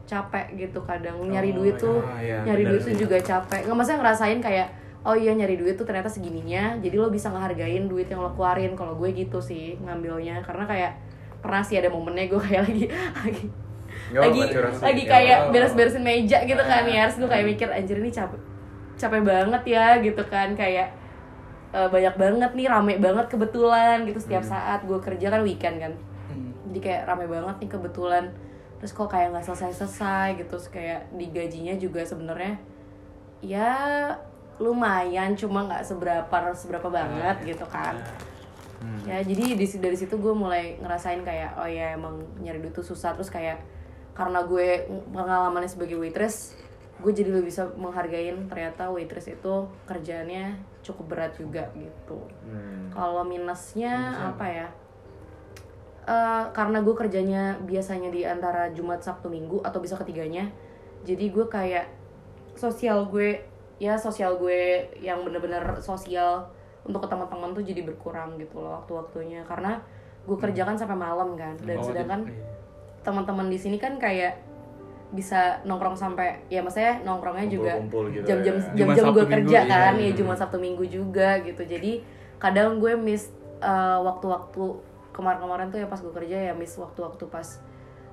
capek 0.09 0.57
gitu 0.57 0.81
kadang 0.81 1.21
nyari 1.29 1.53
Oh, 1.53 1.61
duit 1.61 1.77
tuh 1.77 2.01
iya, 2.17 2.41
nyari 2.41 2.65
duit 2.65 2.81
tuh 2.81 2.97
juga 2.97 3.17
capek. 3.21 3.61
Nggak 3.69 3.77
maksudnya 3.77 3.99
ngerasain 4.01 4.39
kayak 4.41 4.67
oh 5.05 5.13
iya 5.13 5.31
nyari 5.37 5.55
duit 5.55 5.77
tuh 5.77 5.85
ternyata 5.85 6.09
segininya 6.09 6.75
jadi 6.81 6.97
lo 6.97 7.07
bisa 7.13 7.29
ngehargain 7.29 7.85
duit 7.85 8.09
yang 8.09 8.21
lo 8.25 8.33
keluarin. 8.33 8.73
Kalau 8.73 8.97
gue 8.97 9.09
gitu 9.13 9.37
sih 9.37 9.77
ngambilnya 9.85 10.41
karena 10.41 10.65
kayak 10.65 10.91
pernah 11.39 11.61
sih 11.61 11.77
ada 11.77 11.93
momennya 11.93 12.25
gue 12.25 12.41
kayak 12.41 12.61
lagi 12.67 12.85
lagi 13.21 13.45
Nggak 14.09 14.21
lagi 14.21 14.41
lagi 14.81 15.03
kayak 15.05 15.39
beres-beresin 15.53 16.01
meja 16.05 16.41
gitu 16.45 16.61
kan 16.61 16.85
ya 16.85 17.05
terus 17.09 17.17
gue 17.21 17.29
kayak 17.29 17.45
mikir 17.45 17.67
anjir 17.69 17.97
ini 18.01 18.09
capek 18.09 18.41
capek 18.97 19.21
banget 19.21 19.63
ya 19.65 19.85
gitu 20.01 20.23
kan. 20.25 20.57
Kayak 20.57 20.89
eh, 21.73 21.89
banyak 21.89 22.15
banget 22.15 22.51
nih 22.55 22.67
rame 22.69 22.93
banget 22.97 23.25
kebetulan 23.29 24.05
gitu 24.05 24.19
setiap 24.21 24.43
saat. 24.45 24.85
Gue 24.85 24.99
kerja 25.01 25.29
kan 25.33 25.41
weekend 25.45 25.77
kan. 25.81 25.93
Hmm. 26.29 26.53
jadi 26.69 26.79
kayak 26.85 27.01
rame 27.09 27.25
banget 27.25 27.55
nih 27.65 27.69
kebetulan. 27.69 28.25
Terus 28.79 28.91
kok 28.95 29.09
kayak 29.11 29.35
nggak 29.35 29.45
selesai 29.45 29.71
selesai 29.75 30.27
gitu. 30.39 30.55
Terus 30.57 30.67
kayak 30.71 31.09
digajinya 31.15 31.75
juga 31.75 32.01
sebenarnya 32.05 32.55
ya 33.39 33.71
lumayan 34.59 35.39
cuma 35.39 35.63
nggak 35.63 35.87
seberapa 35.87 36.37
seberapa 36.55 36.87
banget 36.91 37.37
gitu 37.55 37.65
kan. 37.71 37.95
Hmm. 38.79 39.03
ya 39.03 39.19
jadi 39.19 39.59
di, 39.59 39.65
dari 39.75 39.97
situ 39.99 40.15
gue 40.15 40.31
mulai 40.31 40.79
ngerasain 40.79 41.19
kayak 41.27 41.59
oh 41.59 41.67
ya 41.67 41.99
emang 41.99 42.23
nyari 42.39 42.63
duit 42.63 42.75
tuh 42.75 42.85
susah. 42.85 43.15
Terus 43.15 43.27
kayak 43.27 43.59
karena 44.15 44.43
gue 44.43 44.83
pengalamannya 45.15 45.71
sebagai 45.71 45.95
waitress 45.95 46.59
gue 46.99 47.11
jadi 47.15 47.31
lebih 47.31 47.47
bisa 47.47 47.71
menghargain 47.79 48.47
ternyata 48.51 48.91
waitress 48.91 49.31
itu 49.31 49.67
kerjaannya 49.87 50.59
cukup 50.83 51.15
berat 51.15 51.33
juga 51.39 51.67
gitu. 51.75 52.19
Hmm. 52.43 52.91
kalau 52.91 53.23
minusnya 53.23 54.15
apa? 54.35 54.45
ya? 54.47 54.67
Eh, 56.09 56.43
karena 56.57 56.81
gue 56.81 56.95
kerjanya 56.97 57.55
biasanya 57.63 58.09
di 58.09 58.25
antara 58.25 58.73
Jumat 58.73 58.99
Sabtu 59.05 59.29
Minggu 59.29 59.61
atau 59.61 59.77
bisa 59.77 59.93
ketiganya 59.93 60.49
jadi 61.05 61.29
gue 61.29 61.45
kayak 61.47 61.85
sosial 62.57 63.07
gue 63.07 63.39
ya 63.79 63.95
sosial 63.95 64.35
gue 64.35 64.89
yang 64.99 65.23
bener-bener 65.23 65.79
sosial 65.79 66.49
untuk 66.83 67.05
ke 67.05 67.07
teman-teman 67.07 67.53
tuh 67.55 67.63
jadi 67.63 67.85
berkurang 67.85 68.35
gitu 68.41 68.59
loh 68.59 68.81
waktu-waktunya. 68.81 69.45
Karena 69.47 69.79
gue 70.27 70.35
kerjakan 70.35 70.75
sampai 70.75 70.97
malam 70.97 71.37
kan 71.37 71.55
dan 71.63 71.77
Oh, 71.79 71.85
sedangkan 71.85 72.27
iya. 72.27 72.43
teman-teman 73.05 73.47
di 73.47 73.55
sini 73.55 73.77
kan 73.79 73.95
kayak 74.01 74.35
bisa 75.09 75.57
nongkrong 75.65 75.97
sampai 75.97 76.37
ya 76.53 76.61
maksudnya 76.61 77.01
nongkrongnya 77.01 77.49
juga 77.49 77.73
Kumpul-kumpul 77.81 78.05
gitu 78.13 78.25
jam-jam 78.29 78.55
ya. 78.61 78.61
Jam-jam 78.77 79.05
gue 79.09 79.25
Sabtu, 79.25 79.33
kerja 79.33 79.57
Minggu, 79.65 79.73
kan 79.73 79.93
iya. 79.97 80.05
ya 80.05 80.11
cuma 80.13 80.33
Sabtu 80.37 80.57
Minggu 80.61 80.85
juga 80.85 81.29
gitu 81.41 81.61
jadi 81.65 81.91
kadang 82.37 82.77
gue 82.77 82.93
miss 82.93 83.33
uh, 83.65 83.99
waktu-waktu 84.05 84.63
kemarin-kemarin 85.09 85.73
tuh 85.73 85.81
ya 85.81 85.87
pas 85.89 85.97
gue 85.97 86.13
kerja 86.13 86.37
ya 86.49 86.53
miss 86.53 86.77
waktu-waktu 86.77 87.25
pas 87.25 87.57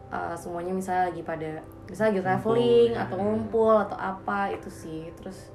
uh, 0.08 0.34
semuanya 0.34 0.72
misalnya 0.72 1.12
lagi 1.12 1.22
pada 1.22 1.50
misalnya 1.86 2.10
lagi 2.16 2.22
traveling 2.24 2.90
ya. 2.96 3.04
atau 3.06 3.16
ngumpul 3.20 3.74
atau 3.76 3.98
apa 4.00 4.56
itu 4.56 4.72
sih 4.72 5.12
terus 5.20 5.52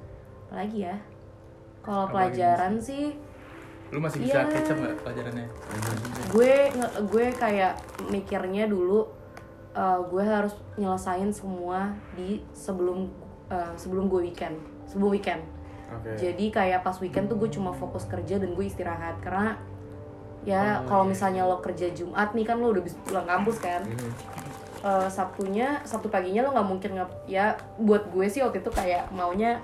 apa 0.48 0.62
lagi 0.62 0.78
ya 0.86 0.96
kalau 1.82 2.06
pelajaran 2.06 2.78
sih 2.78 3.18
lu 3.92 4.00
masih 4.00 4.24
bisa 4.24 4.48
catch 4.48 4.72
up 4.72 4.78
nggak 4.80 4.96
pelajarannya 5.04 5.46
gue 6.32 6.54
gue 7.12 7.26
kayak 7.36 7.74
mikirnya 8.08 8.64
dulu 8.64 9.04
uh, 9.72 10.00
gue 10.02 10.22
harus 10.22 10.52
nyelesain 10.74 11.30
semua 11.30 11.92
di 12.12 12.40
sebelum 12.52 13.08
uh, 13.48 13.72
sebelum 13.74 14.06
gue 14.06 14.26
weekend 14.26 14.56
sebelum 14.84 15.10
weekend 15.10 15.42
Oke. 15.90 16.16
jadi 16.16 16.44
kayak 16.48 16.80
pas 16.80 16.96
weekend 16.98 17.28
tuh 17.28 17.36
gue 17.36 17.48
cuma 17.48 17.70
fokus 17.70 18.04
kerja 18.04 18.36
dan 18.36 18.52
gue 18.52 18.64
istirahat 18.64 19.20
karena 19.20 19.56
ya 20.42 20.80
Oh, 20.80 20.90
kalau 20.90 21.04
iya. 21.04 21.10
misalnya 21.10 21.42
lo 21.44 21.58
kerja 21.58 21.86
Jumat 21.90 22.32
nih 22.32 22.42
kan 22.42 22.56
lo 22.56 22.70
udah 22.70 22.82
bisa 22.82 22.98
pulang 23.00 23.22
kampus 23.22 23.62
kan. 23.62 23.86
Eh, 24.82 25.06
Sabtunya 25.06 25.78
Sabtu 25.86 26.10
paginya 26.10 26.42
lo 26.42 26.50
nggak 26.50 26.66
mungkin 26.66 26.90
ngap 26.98 27.10
ya 27.24 27.54
buat 27.78 28.10
gue 28.10 28.26
sih 28.26 28.42
waktu 28.42 28.58
itu 28.58 28.66
kayak 28.68 29.06
maunya 29.14 29.62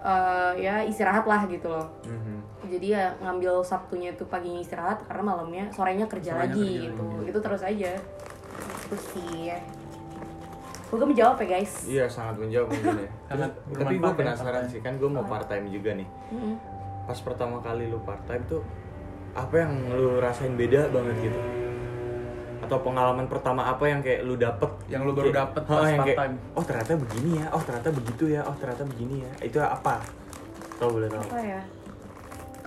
eh, 0.00 0.52
ya 0.58 0.80
istirahat 0.82 1.24
lah 1.24 1.44
gitu 1.46 1.68
loh 1.68 1.88
Mhm. 2.04 2.36
jadi 2.68 2.86
ya 2.90 3.04
ngambil 3.18 3.60
Sabtunya 3.62 4.12
itu 4.12 4.24
paginya 4.24 4.60
istirahat 4.60 5.00
karena 5.04 5.22
malamnya 5.24 5.64
sorenya 5.70 6.04
kerja 6.04 6.32
Sorenya 6.32 6.44
lagi 6.46 6.60
kerja 6.68 6.84
gitu 6.88 7.04
lagi. 7.06 7.28
itu 7.28 7.38
terus 7.40 7.62
aja 7.62 7.92
itu 8.90 8.96
sih 9.14 9.54
gue 10.90 11.06
menjawab 11.06 11.38
ya 11.38 11.46
guys 11.52 11.86
Iya 11.86 12.10
sangat 12.10 12.34
menjawab 12.36 12.66
mungkin 12.68 12.98
ya. 12.98 13.10
Sangat 13.30 13.50
Terus, 13.54 13.78
tapi 13.78 13.94
gue 13.94 14.10
ya, 14.10 14.18
penasaran 14.18 14.64
sih 14.66 14.80
kan 14.82 14.98
gue 14.98 15.06
mau 15.06 15.22
part 15.22 15.46
time 15.46 15.70
juga 15.70 15.94
nih. 15.94 16.08
Pas 17.06 17.14
pertama 17.14 17.62
kali 17.62 17.86
lu 17.86 18.02
part 18.02 18.18
time 18.26 18.42
tuh 18.44 18.58
apa 19.30 19.54
yang 19.56 19.70
lu 19.88 20.18
rasain 20.18 20.58
beda 20.58 20.90
banget 20.90 21.30
gitu? 21.30 21.38
Atau 22.60 22.82
pengalaman 22.82 23.30
pertama 23.30 23.62
apa 23.64 23.86
yang 23.86 24.02
kayak 24.02 24.26
lu 24.26 24.34
dapet? 24.34 24.66
Yang 24.86 25.02
lu 25.06 25.12
baru 25.14 25.30
Kayak- 25.30 25.38
dapet 25.46 25.62
Oh, 25.62 25.70
pas 25.70 25.86
yang 25.86 26.02
kayak, 26.02 26.18
part-time. 26.18 26.34
Oh 26.52 26.64
ternyata 26.66 26.92
begini 26.98 27.30
ya. 27.38 27.46
Oh 27.48 27.62
ternyata 27.62 27.88
begitu 27.94 28.24
ya. 28.26 28.40
Oh 28.42 28.54
ternyata 28.58 28.82
begini 28.84 29.16
ya. 29.22 29.32
Itu 29.40 29.58
apa? 29.62 29.94
Kalau 30.74 30.90
boleh 30.90 31.06
tahu. 31.06 31.22
apa 31.22 31.38
ya 31.40 31.62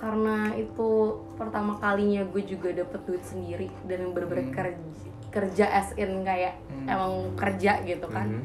karena 0.04 0.52
itu 0.52 0.90
pertama 1.34 1.80
kalinya 1.80 2.28
gue 2.28 2.44
juga 2.44 2.76
dapet 2.76 3.00
duit 3.08 3.24
sendiri 3.24 3.72
dan 3.88 4.12
bener-bener 4.12 4.52
Hmm. 4.52 4.52
kerja, 4.52 4.84
kerja 5.32 5.66
as 5.72 5.96
in 5.96 6.22
kayak 6.22 6.60
Hmm. 6.68 6.92
emang 6.92 7.14
kerja 7.34 7.80
gitu 7.82 8.04
kan 8.12 8.28
Mhm. 8.28 8.44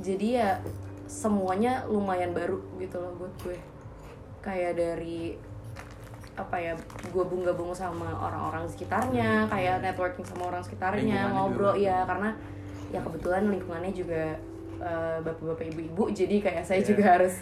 jadi 0.00 0.28
ya 0.32 0.50
semuanya 1.04 1.84
lumayan 1.84 2.32
baru 2.32 2.56
gitu 2.80 2.96
loh 2.96 3.12
buat 3.16 3.34
gue 3.44 3.60
kayak 4.40 4.72
dari 4.74 5.36
apa 6.32 6.56
ya 6.56 6.72
gue 7.04 7.24
gabung 7.42 7.74
sama 7.74 8.08
orang-orang 8.14 8.64
sekitarnya 8.64 9.44
kayak 9.44 9.82
networking 9.82 10.24
sama 10.24 10.48
orang 10.48 10.64
sekitarnya 10.64 11.04
Hmm. 11.04 11.04
Lingkungannya 11.04 11.36
ngobrol 11.36 11.74
juga. 11.74 11.84
ya 11.84 11.96
karena 12.06 12.30
ya 12.88 13.00
kebetulan 13.04 13.44
lingkungannya 13.50 13.92
juga 13.92 14.24
eh, 14.78 15.18
bapak-bapak 15.20 15.66
ibu-ibu. 15.68 16.08
Jadi 16.10 16.38
kayak 16.38 16.62
saya 16.62 16.78
Iya. 16.78 16.86
juga 16.86 17.04
harus 17.12 17.34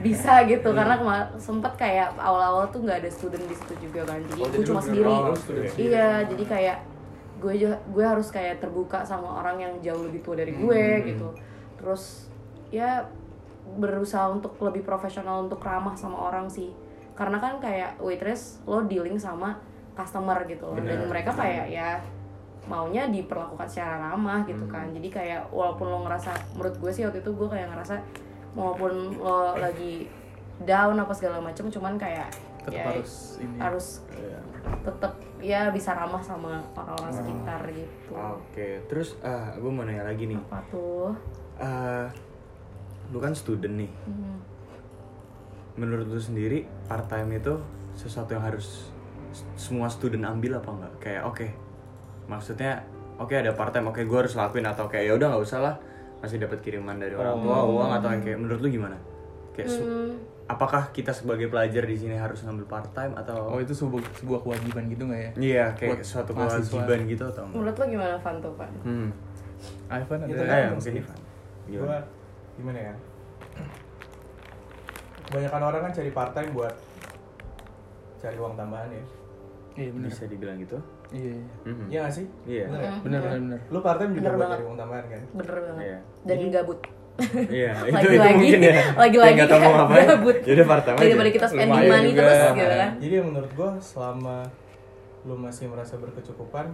bisa 0.00 0.32
gitu. 0.50 0.68
Karena 0.70 0.94
kema- 0.94 1.30
sempet 1.36 1.72
kayak 1.76 2.14
awal-awal 2.14 2.66
tuh 2.68 2.82
nggak 2.82 2.98
ada 2.98 3.10
student 3.10 3.42
di 3.42 3.54
situ 3.54 3.74
juga 3.80 4.04
kan. 4.04 4.18
Jadi 4.24 4.40
Oh, 4.40 4.48
gue 4.48 4.64
cuma 4.64 4.80
sendiri. 4.80 5.12
iya 5.78 6.22
jadi 6.22 6.44
kayak 6.44 6.78
gue 7.38 7.54
gue 7.64 8.04
harus 8.04 8.28
kayak 8.28 8.58
terbuka 8.58 9.00
sama 9.00 9.40
orang 9.40 9.56
yang 9.58 9.72
jauh 9.80 10.02
lebih 10.02 10.20
tua 10.20 10.34
dari 10.34 10.52
gue 10.52 10.82
Hmm. 10.92 11.04
gitu. 11.06 11.28
Terus 11.76 12.28
ya 12.68 13.06
berusaha 13.70 14.26
untuk 14.28 14.58
lebih 14.58 14.82
profesional 14.82 15.42
untuk 15.42 15.58
ramah 15.60 15.94
sama 15.94 16.18
orang 16.20 16.46
sih. 16.46 16.74
Karena 17.14 17.38
kan 17.38 17.56
kayak 17.58 17.96
waitress 17.98 18.58
lo 18.64 18.82
dealing 18.82 19.16
sama 19.16 19.56
customer 19.92 20.42
gitu 20.44 20.64
loh. 20.64 20.76
Dan 20.76 21.06
mereka 21.06 21.30
kayak 21.30 21.66
ya 21.68 21.88
maunya 22.70 23.02
diperlakukan 23.04 23.66
secara 23.66 23.98
ramah 24.06 24.46
gitu 24.46 24.62
Hmm. 24.62 24.72
kan 24.72 24.86
jadi 24.90 25.08
kayak 25.10 25.40
walaupun 25.50 25.84
lo 25.84 25.98
ngerasa 26.00 26.30
menurut 26.54 26.76
gue 26.76 26.90
sih 26.90 27.02
waktu 27.02 27.18
itu 27.18 27.30
gue 27.30 27.48
kayak 27.48 27.66
ngerasa 27.68 27.98
walaupun 28.52 28.92
lo 29.16 29.52
lagi 29.54 30.06
down 30.60 30.94
apa 30.94 31.10
segala 31.10 31.40
macam 31.40 31.66
cuman 31.66 31.96
kayak 31.96 32.30
tetap 32.60 32.76
ya, 32.76 32.84
harus 32.86 33.12
ini 33.36 33.56
harus 33.58 33.86
Iya. 34.12 34.38
tetap 34.82 35.12
ya 35.40 35.60
bisa 35.70 35.90
ramah 35.90 36.20
sama 36.20 36.60
orang-orang 36.74 37.10
sekitar 37.10 37.60
gitu 37.66 38.12
Oke. 38.12 38.84
Terus 38.86 39.16
ah 39.20 39.50
gue 39.52 39.66
mau 39.66 39.82
nanya 39.82 40.04
lagi 40.04 40.24
nih. 40.26 40.36
apa 40.38 40.60
tuh 40.68 41.10
Eh, 41.56 42.06
lu 43.08 43.18
kan 43.18 43.32
student 43.32 43.74
nih. 43.76 43.90
Hmm. 44.04 44.38
menurut 45.74 46.06
lu 46.06 46.20
sendiri 46.20 46.68
part 46.86 47.06
time 47.06 47.34
itu 47.34 47.56
sesuatu 47.92 48.30
yang 48.30 48.44
harus 48.44 48.92
semua 49.54 49.86
student 49.86 50.26
ambil 50.26 50.56
apa 50.56 50.70
enggak 50.70 50.94
kayak 51.00 51.22
oke 51.24 51.46
maksudnya 52.30 52.86
oke 53.16 53.34
ada 53.34 53.50
part 53.50 53.74
time 53.74 53.90
oke 53.90 53.98
gue 54.00 54.18
harus 54.20 54.32
lakuin 54.32 54.64
atau 54.64 54.86
kayak 54.86 55.04
ya 55.04 55.12
udah 55.12 55.26
nggak 55.28 55.42
usah 55.42 55.58
lah 55.60 55.74
masih 56.20 56.38
dapat 56.38 56.60
kiriman 56.60 56.94
dari 56.94 57.12
orang 57.12 57.36
tua 57.36 57.58
uang 57.66 57.90
atau 57.92 58.08
yang 58.08 58.22
kayak 58.22 58.38
menurut 58.38 58.60
lu 58.60 58.68
gimana 58.70 58.96
kayak 59.50 59.66
Hmm, 59.72 60.14
apakah 60.46 60.88
kita 60.90 61.10
sebagai 61.10 61.46
pelajar 61.46 61.82
di 61.82 61.96
sini 61.96 62.14
harus 62.14 62.40
ngambil 62.40 62.66
part 62.66 62.88
time 62.90 63.12
atau 63.14 63.50
oh 63.50 63.58
itu 63.58 63.70
sebuah 63.72 63.98
sebuah 64.14 64.40
kewajiban 64.40 64.84
gitu 64.86 65.02
nggak 65.04 65.20
ya 65.20 65.30
iya 65.36 65.64
kayak 65.72 65.90
buat 65.92 66.02
suatu 66.04 66.30
mahasiswa. 66.32 66.58
kewajiban 66.76 67.00
gitu 67.06 67.24
atau 67.24 67.42
enggak 67.44 67.56
menurut 67.56 67.76
lo 67.76 67.84
gimana 67.88 68.14
Fanto 68.16 68.50
Pan? 68.54 68.70
hmm. 68.80 69.08
Ivan 69.86 70.18
ada 70.18 70.28
Itu 70.28 70.40
Eh, 70.40 70.46
kan 70.46 70.70
mungkin. 70.72 70.92
Ivan 70.96 71.18
Gua 71.68 71.76
gimana 71.76 71.98
gimana 72.56 72.78
ya? 72.80 72.94
Kebanyakan 75.22 75.62
orang 75.62 75.80
kan 75.80 75.92
cari 75.92 76.10
part 76.10 76.32
time 76.32 76.50
buat 76.50 76.74
cari 78.18 78.36
uang 78.36 78.54
tambahan 78.54 78.88
ya. 78.90 79.04
iya 79.76 79.88
benar 79.90 80.08
bisa 80.08 80.24
dibilang 80.26 80.58
gitu 80.58 80.76
iya 81.12 81.32
iya. 81.32 81.44
Iya 81.86 81.98
gak 82.00 82.12
sih? 82.12 82.26
Iya. 82.44 82.64
Bener 82.66 82.80
ya? 82.80 82.92
benar 83.00 83.20
Iya. 83.20 83.28
benar 83.28 83.40
benar 83.40 83.60
Lu 83.66 83.78
part 83.80 83.98
time 83.98 84.10
juga 84.10 84.20
Bener 84.20 84.30
buat 84.30 84.40
banget. 84.40 84.54
cari 84.54 84.64
uang 84.64 84.78
tambahan 84.78 85.04
kan? 85.06 85.22
bener 85.32 85.56
banget 85.56 85.82
Iya. 85.82 85.98
dan 86.22 86.36
gabut 86.50 86.80
Iya, 87.50 87.72
itu, 87.84 87.92
Lagi-lagi, 87.92 88.16
itu 88.16 88.38
mungkin 88.40 88.60
ya. 88.64 88.74
lagi-lagi 89.04 89.34
nggak 89.36 89.48
tahu 89.48 89.60
mau 89.60 89.72
ngapain. 89.76 90.06
gabut. 90.08 90.36
Jadi 90.40 90.60
part 90.64 90.82
time 90.82 90.96
daripada 90.96 91.30
kita 91.30 91.46
spending 91.46 91.68
Lumayan 91.70 91.92
money 91.92 92.08
juga. 92.08 92.20
terus 92.22 92.40
gitu 92.50 92.74
kan 92.74 92.90
Jadi 92.96 93.14
menurut 93.20 93.50
gua 93.52 93.70
selama 93.78 94.36
lu 95.20 95.34
masih 95.36 95.64
merasa 95.66 95.94
berkecukupan 95.94 96.66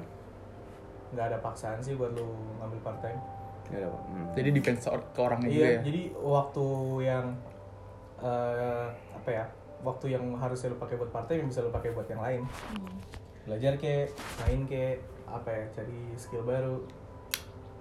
nggak 1.08 1.26
ada 1.26 1.38
paksaan 1.40 1.78
sih 1.80 1.94
buat 1.94 2.12
lu 2.12 2.26
ngambil 2.56 2.80
part 2.80 3.00
time. 3.00 3.18
Pak. 3.66 3.82
Hmm. 3.82 4.30
jadi 4.32 4.48
depends 4.52 4.86
ke 4.86 5.18
orangnya 5.18 5.48
juga 5.48 5.58
Iya, 5.58 5.70
ya 5.72 5.80
jadi 5.82 6.02
waktu 6.14 6.64
yang 7.02 7.26
eh, 8.18 8.86
apa 9.12 9.28
ya? 9.28 9.44
Waktu 9.78 10.06
yang 10.08 10.24
harusnya 10.32 10.70
lu 10.70 10.78
pakai 10.78 10.94
buat 10.94 11.10
part 11.10 11.26
time 11.26 11.44
bisa 11.44 11.58
lu 11.58 11.68
pakai 11.68 11.90
buat 11.90 12.06
yang 12.06 12.18
lain. 12.18 12.42
Belajar 13.46 13.72
ke, 13.76 14.10
main 14.36 14.60
ke, 14.64 14.98
apa 15.24 15.48
ya? 15.48 15.64
Cari 15.72 15.98
skill 16.14 16.42
baru. 16.42 16.82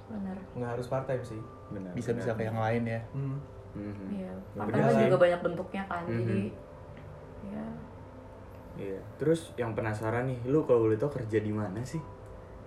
bener 0.06 0.38
Nggak 0.54 0.70
harus 0.72 0.86
part 0.86 1.04
time 1.04 1.26
sih. 1.26 1.42
Benar. 1.68 1.90
bisa 1.92 2.14
bisa 2.14 2.30
ke 2.32 2.46
yang 2.46 2.56
lain 2.56 2.86
ya 2.86 3.02
Hmm. 3.10 3.42
Mhm. 3.74 4.08
iya 4.14 4.30
part 4.54 4.70
time 4.70 4.86
sih. 4.88 5.04
juga 5.04 5.18
banyak 5.18 5.40
bentuknya 5.42 5.84
kan 5.84 6.04
Mhm. 6.06 6.14
jadi 6.16 6.42
ya 7.44 7.66
Iya. 8.76 9.00
Terus 9.16 9.56
yang 9.56 9.72
penasaran 9.72 10.28
nih, 10.28 10.36
lu 10.46 10.62
kalau 10.62 10.84
boleh 10.84 10.94
tau 10.94 11.08
kerja 11.08 11.40
di 11.40 11.50
mana 11.50 11.80
sih? 11.82 11.98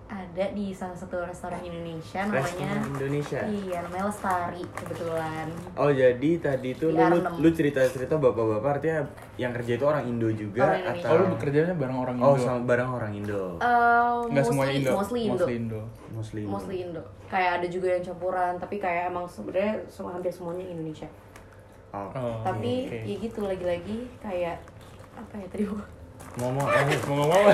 Ada 0.08 0.44
di 0.50 0.72
salah 0.72 0.92
satu 0.92 1.20
restoran 1.20 1.60
Indonesia 1.60 2.24
namanya 2.24 2.40
Restoran 2.40 2.80
Indonesia. 2.90 3.40
iya 3.44 3.78
namanya 3.82 4.04
Lestari 4.06 4.62
kebetulan 4.72 5.46
Oh 5.74 5.90
jadi 5.90 6.30
tadi 6.38 6.70
tuh 6.72 6.88
Di 6.88 6.96
lu, 6.96 7.04
lu, 7.04 7.16
Arnhem. 7.20 7.34
lu 7.36 7.48
cerita-cerita 7.50 8.14
bapak-bapak 8.16 8.70
artinya 8.74 9.04
yang 9.36 9.52
kerja 9.52 9.72
itu 9.74 9.84
orang 9.84 10.04
Indo 10.04 10.28
juga 10.30 10.64
Orang 10.64 10.80
Indonesia. 10.82 11.04
atau 11.04 11.10
Oh 11.10 11.18
lu 11.18 11.26
bekerjanya 11.30 11.74
bareng 11.74 11.98
orang 11.98 12.16
Oh 12.18 12.32
Indo? 12.32 12.40
sama 12.42 12.60
bareng 12.64 12.90
orang 12.90 13.12
Indo. 13.14 13.44
Eh, 13.58 14.16
Nggak 14.26 14.44
semuanya 14.46 14.72
mostly- 14.72 14.80
Indo? 14.80 14.92
mostly 14.94 15.20
Indo 15.20 15.36
Mostly 15.36 15.54
Indo 15.54 15.82
Muslim. 16.10 16.46
mostly 16.48 16.76
Indo 16.82 17.02
kayak 17.26 17.50
ada 17.54 17.66
juga 17.68 17.88
yang 17.90 18.02
campuran 18.02 18.52
tapi 18.56 18.76
kayak 18.78 19.02
emang 19.06 19.24
sebenarnya 19.24 19.72
semua 19.86 20.10
hampir 20.14 20.30
semuanya 20.30 20.64
Indonesia 20.66 21.08
Oh. 21.88 22.04
Oh, 22.10 22.36
tapi 22.42 22.84
oke. 22.86 23.00
ya 23.02 23.16
gitu 23.18 23.40
lagi-lagi 23.42 24.08
kayak 24.18 24.60
apa 25.14 25.34
ya 25.34 25.46
tadi 25.46 25.64
gua 26.38 26.48
Ngomong 26.48 26.66
eh, 26.66 26.98
Mau 27.04 27.14
ngomong 27.20 27.44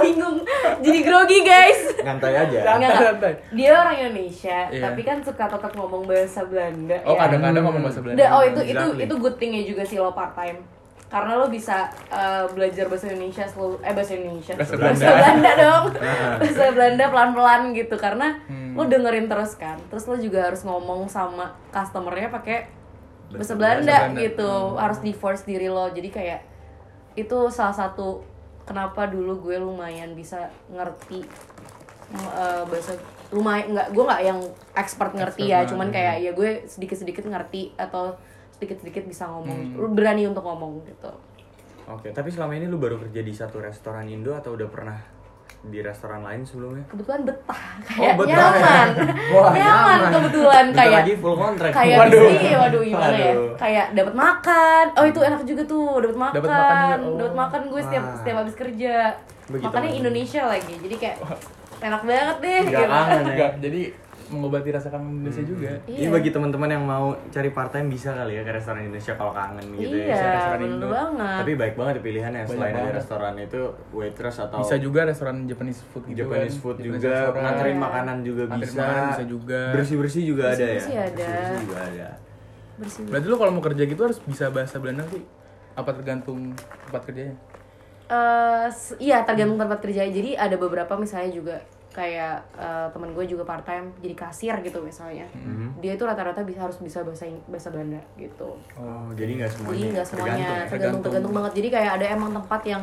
bingung 0.00 0.38
jadi 0.76 1.00
grogi 1.00 1.40
guys 1.40 1.80
nyantai 1.98 2.32
aja. 2.34 2.58
Santai. 2.80 3.32
dia 3.50 3.70
orang 3.74 3.96
Indonesia 3.98 4.58
Iya. 4.66 4.82
tapi 4.82 5.00
kan 5.02 5.20
suka 5.20 5.44
tetap 5.46 5.72
ngomong 5.72 6.04
bahasa 6.04 6.40
Belanda 6.42 6.96
Oh 7.02 7.14
ya. 7.14 7.20
kadang-kadang 7.22 7.52
Hmm. 7.58 7.68
ngomong 7.68 7.82
bahasa 7.82 8.00
Belanda 8.00 8.18
Da- 8.18 8.32
oh 8.32 8.42
itu 8.42 8.60
itu 8.62 8.72
Exactly. 8.74 9.04
itu 9.04 9.14
good 9.14 9.36
thingnya 9.36 9.62
juga 9.62 9.82
sih 9.82 9.96
lo 9.96 10.10
part 10.10 10.32
time 10.32 10.64
karena 11.06 11.32
lo 11.36 11.46
bisa 11.46 11.76
uh, 12.08 12.42
belajar 12.48 12.84
bahasa 12.84 13.06
Indonesia 13.06 13.44
seluruh 13.44 13.78
eh 13.78 13.92
bahasa 13.92 14.12
Indonesia 14.14 14.52
Bahasa 14.52 14.74
bahasa 14.74 14.98
Belanda. 14.98 15.14
Belanda 15.14 15.50
dong 15.54 15.84
bahasa 16.40 16.64
Belanda 16.70 17.04
pelan-pelan 17.06 17.60
gitu 17.72 17.94
karena 17.94 18.28
Hmm. 18.44 18.72
lo 18.74 18.82
dengerin 18.84 19.26
terus 19.26 19.52
kan 19.54 19.78
terus 19.86 20.04
lo 20.04 20.16
juga 20.16 20.40
harus 20.44 20.60
ngomong 20.60 21.06
sama 21.06 21.54
customernya 21.70 22.28
pakai 22.28 22.66
bahasa 23.26 23.36
Bahasa 23.36 23.54
Belanda, 23.54 23.84
Belanda. 24.02 24.10
Hmm. 24.10 24.18
gitu 24.20 24.50
harus 24.74 24.98
di 25.00 25.12
force 25.12 25.42
diri 25.42 25.66
lo 25.66 25.86
jadi 25.88 26.08
kayak 26.08 26.40
itu 27.14 27.38
salah 27.48 27.72
satu 27.72 28.22
kenapa 28.62 29.06
dulu 29.06 29.38
gue 29.40 29.56
lumayan 29.56 30.12
bisa 30.12 30.38
ngerti 30.68 31.22
eh, 32.12 32.62
bahasa 32.64 32.94
lumayan 33.30 33.72
nggak 33.72 33.88
gue 33.90 34.04
nggak 34.04 34.22
yang 34.22 34.40
expert 34.74 35.12
ngerti 35.12 35.42
ya 35.46 35.58
Expert 35.58 35.70
cuman 35.70 35.88
banget. 35.88 35.96
kayak 35.96 36.16
ya 36.20 36.30
gue 36.32 36.50
sedikit 36.64 36.96
sedikit 36.96 37.24
ngerti 37.24 37.74
atau 37.74 38.14
sedikit 38.50 38.78
sedikit 38.78 39.04
bisa 39.04 39.26
ngomong 39.26 39.74
Hmm. 39.74 39.90
berani 39.90 40.24
untuk 40.24 40.42
ngomong 40.42 40.84
gitu 40.84 41.10
Oke, 41.84 42.08
tapi 42.10 42.32
selama 42.32 42.56
ini 42.56 42.64
lu 42.64 42.80
baru 42.80 42.96
kerja 42.96 43.20
di 43.20 43.28
satu 43.28 43.60
restoran 43.60 44.08
Indo 44.08 44.32
atau 44.32 44.56
udah 44.56 44.72
pernah 44.72 44.96
di 45.64 45.80
restoran 45.80 46.20
lain 46.20 46.42
sebelumnya? 46.42 46.84
kebetulan 46.86 47.24
betah 47.24 47.60
kayak 47.86 48.14
betah. 48.14 48.36
nyaman 48.52 48.88
Wah, 49.32 49.50
nyaman 49.50 49.98
kebetulan 50.10 50.64
Bentar 50.68 50.78
kayak 50.78 50.98
lagi 51.00 51.14
full 51.16 51.34
contract. 51.34 51.74
kayak 51.74 51.98
Waduh. 51.98 52.20
di 52.20 52.36
sini 52.36 52.52
waduh 52.54 52.82
gimana 52.84 53.08
ya 53.10 53.24
Waduh. 53.26 53.50
kayak 53.56 53.86
dapat 53.92 54.14
makan 54.14 54.84
oh 54.92 55.04
itu 55.04 55.20
enak 55.20 55.40
juga 55.42 55.62
tuh 55.64 55.86
dapat 55.98 56.18
makan 56.18 56.34
Dapat 56.36 56.50
makan 56.50 56.98
oh. 57.00 57.16
dapat 57.16 57.34
makan 57.34 57.60
gue 57.66 57.80
setiap 57.82 58.04
Wah. 58.04 58.14
setiap 58.14 58.36
habis 58.38 58.54
kerja 58.54 58.94
Begitu 59.46 59.64
makannya 59.64 59.88
makan. 59.88 60.00
Indonesia 60.00 60.42
lagi 60.44 60.74
jadi 60.78 60.96
kayak 60.98 61.16
enak 61.80 62.02
banget 62.02 62.36
deh 62.38 62.58
Nggak 62.62 62.72
gitu. 62.78 62.84
kangen 62.90 63.24
ya. 63.26 63.48
Jadi 63.58 63.82
mengobati 64.26 64.68
rasa 64.68 64.88
kangen 64.88 65.18
Indonesia 65.18 65.42
juga 65.42 65.72
Iya. 65.84 65.98
Ini 65.98 66.08
bagi 66.08 66.30
teman-teman 66.30 66.66
yang 66.66 66.82
mau 66.82 67.06
cari 67.26 67.48
part 67.48 67.68
time 67.68 67.86
bisa 67.86 68.10
kali 68.10 68.34
ya 68.34 68.42
ke 68.42 68.52
restoran 68.52 68.80
Indonesia 68.82 69.12
kalau 69.12 69.32
kangen 69.32 69.66
gitu 69.74 69.94
iya 69.94 70.06
ya. 70.10 70.28
restoran 70.34 70.60
Indo. 70.62 70.86
banget 70.88 71.36
Tapi 71.40 71.52
baik 71.54 71.74
banget 71.74 71.94
pilihannya 72.00 72.40
Banyak 72.40 72.50
selain 72.50 72.74
dari 72.74 72.90
restoran 72.92 73.34
itu 73.36 73.60
waitress 73.90 74.36
atau 74.38 74.58
Bisa 74.58 74.76
juga 74.76 75.00
restoran 75.02 75.36
Japanese 75.44 75.80
food 75.86 76.02
gitu 76.06 76.18
Japanese 76.20 76.54
kan. 76.54 76.62
food 76.62 76.76
juga, 76.80 77.14
nganterin 77.30 77.76
makanan 77.76 78.16
juga 78.20 78.42
Nganterin 78.46 78.64
bisa. 78.66 78.80
makanan 78.80 79.04
bisa 79.10 79.24
juga. 79.26 79.60
Bersih-bersih 79.72 80.22
juga 80.24 80.44
ada 80.48 80.64
ya. 80.64 80.78
Bersih-bersih 80.78 81.58
juga 81.60 81.78
ada. 81.80 82.08
bersih 82.74 83.02
Berarti 83.04 83.26
lu 83.26 83.36
kalau 83.36 83.52
mau 83.52 83.62
kerja 83.62 83.82
gitu 83.82 84.00
harus 84.00 84.18
bisa 84.20 84.44
bahasa 84.48 84.76
Belanda 84.76 85.04
sih? 85.06 85.22
Apa 85.72 85.90
tergantung 85.90 86.54
tempat 86.84 87.02
kerjanya? 87.04 87.34
Eh, 88.04 88.66
s- 88.68 88.98
iya 88.98 89.22
tergantung 89.22 89.56
tempat 89.56 89.80
kerja 89.80 90.04
jadi 90.04 90.36
ada 90.36 90.54
beberapa 90.54 90.92
misalnya 90.94 91.30
juga 91.30 91.56
kayak 91.94 92.42
eh, 92.52 92.86
temen 92.90 93.10
gue 93.10 93.24
juga 93.24 93.42
part 93.42 93.62
time 93.62 93.94
jadi 93.96 94.14
kasir 94.18 94.54
gitu 94.60 94.82
misalnya 94.82 95.30
Mhm. 95.30 95.78
dia 95.78 95.94
itu 95.94 96.02
rata-rata 96.02 96.42
bisa 96.42 96.60
harus 96.60 96.76
bisa 96.76 97.00
bahasa 97.00 97.24
bahasa 97.46 97.70
Belanda 97.70 98.02
gitu 98.14 98.58
Oh, 98.74 99.08
jadi 99.10 99.30
nggak 99.36 99.50
semuanya. 99.52 99.70
jadi 99.72 99.86
nggak 99.92 100.06
semuanya 100.06 100.26
tergantung 100.26 100.42
ya? 100.42 100.44
tergantung 100.44 100.68
Tergantung. 100.68 101.02
tergantung 101.04 101.32
banget 101.32 101.52
jadi 101.54 101.68
kayak 101.70 101.90
ada 101.92 102.06
emang 102.10 102.30
tempat 102.34 102.60
yang 102.64 102.82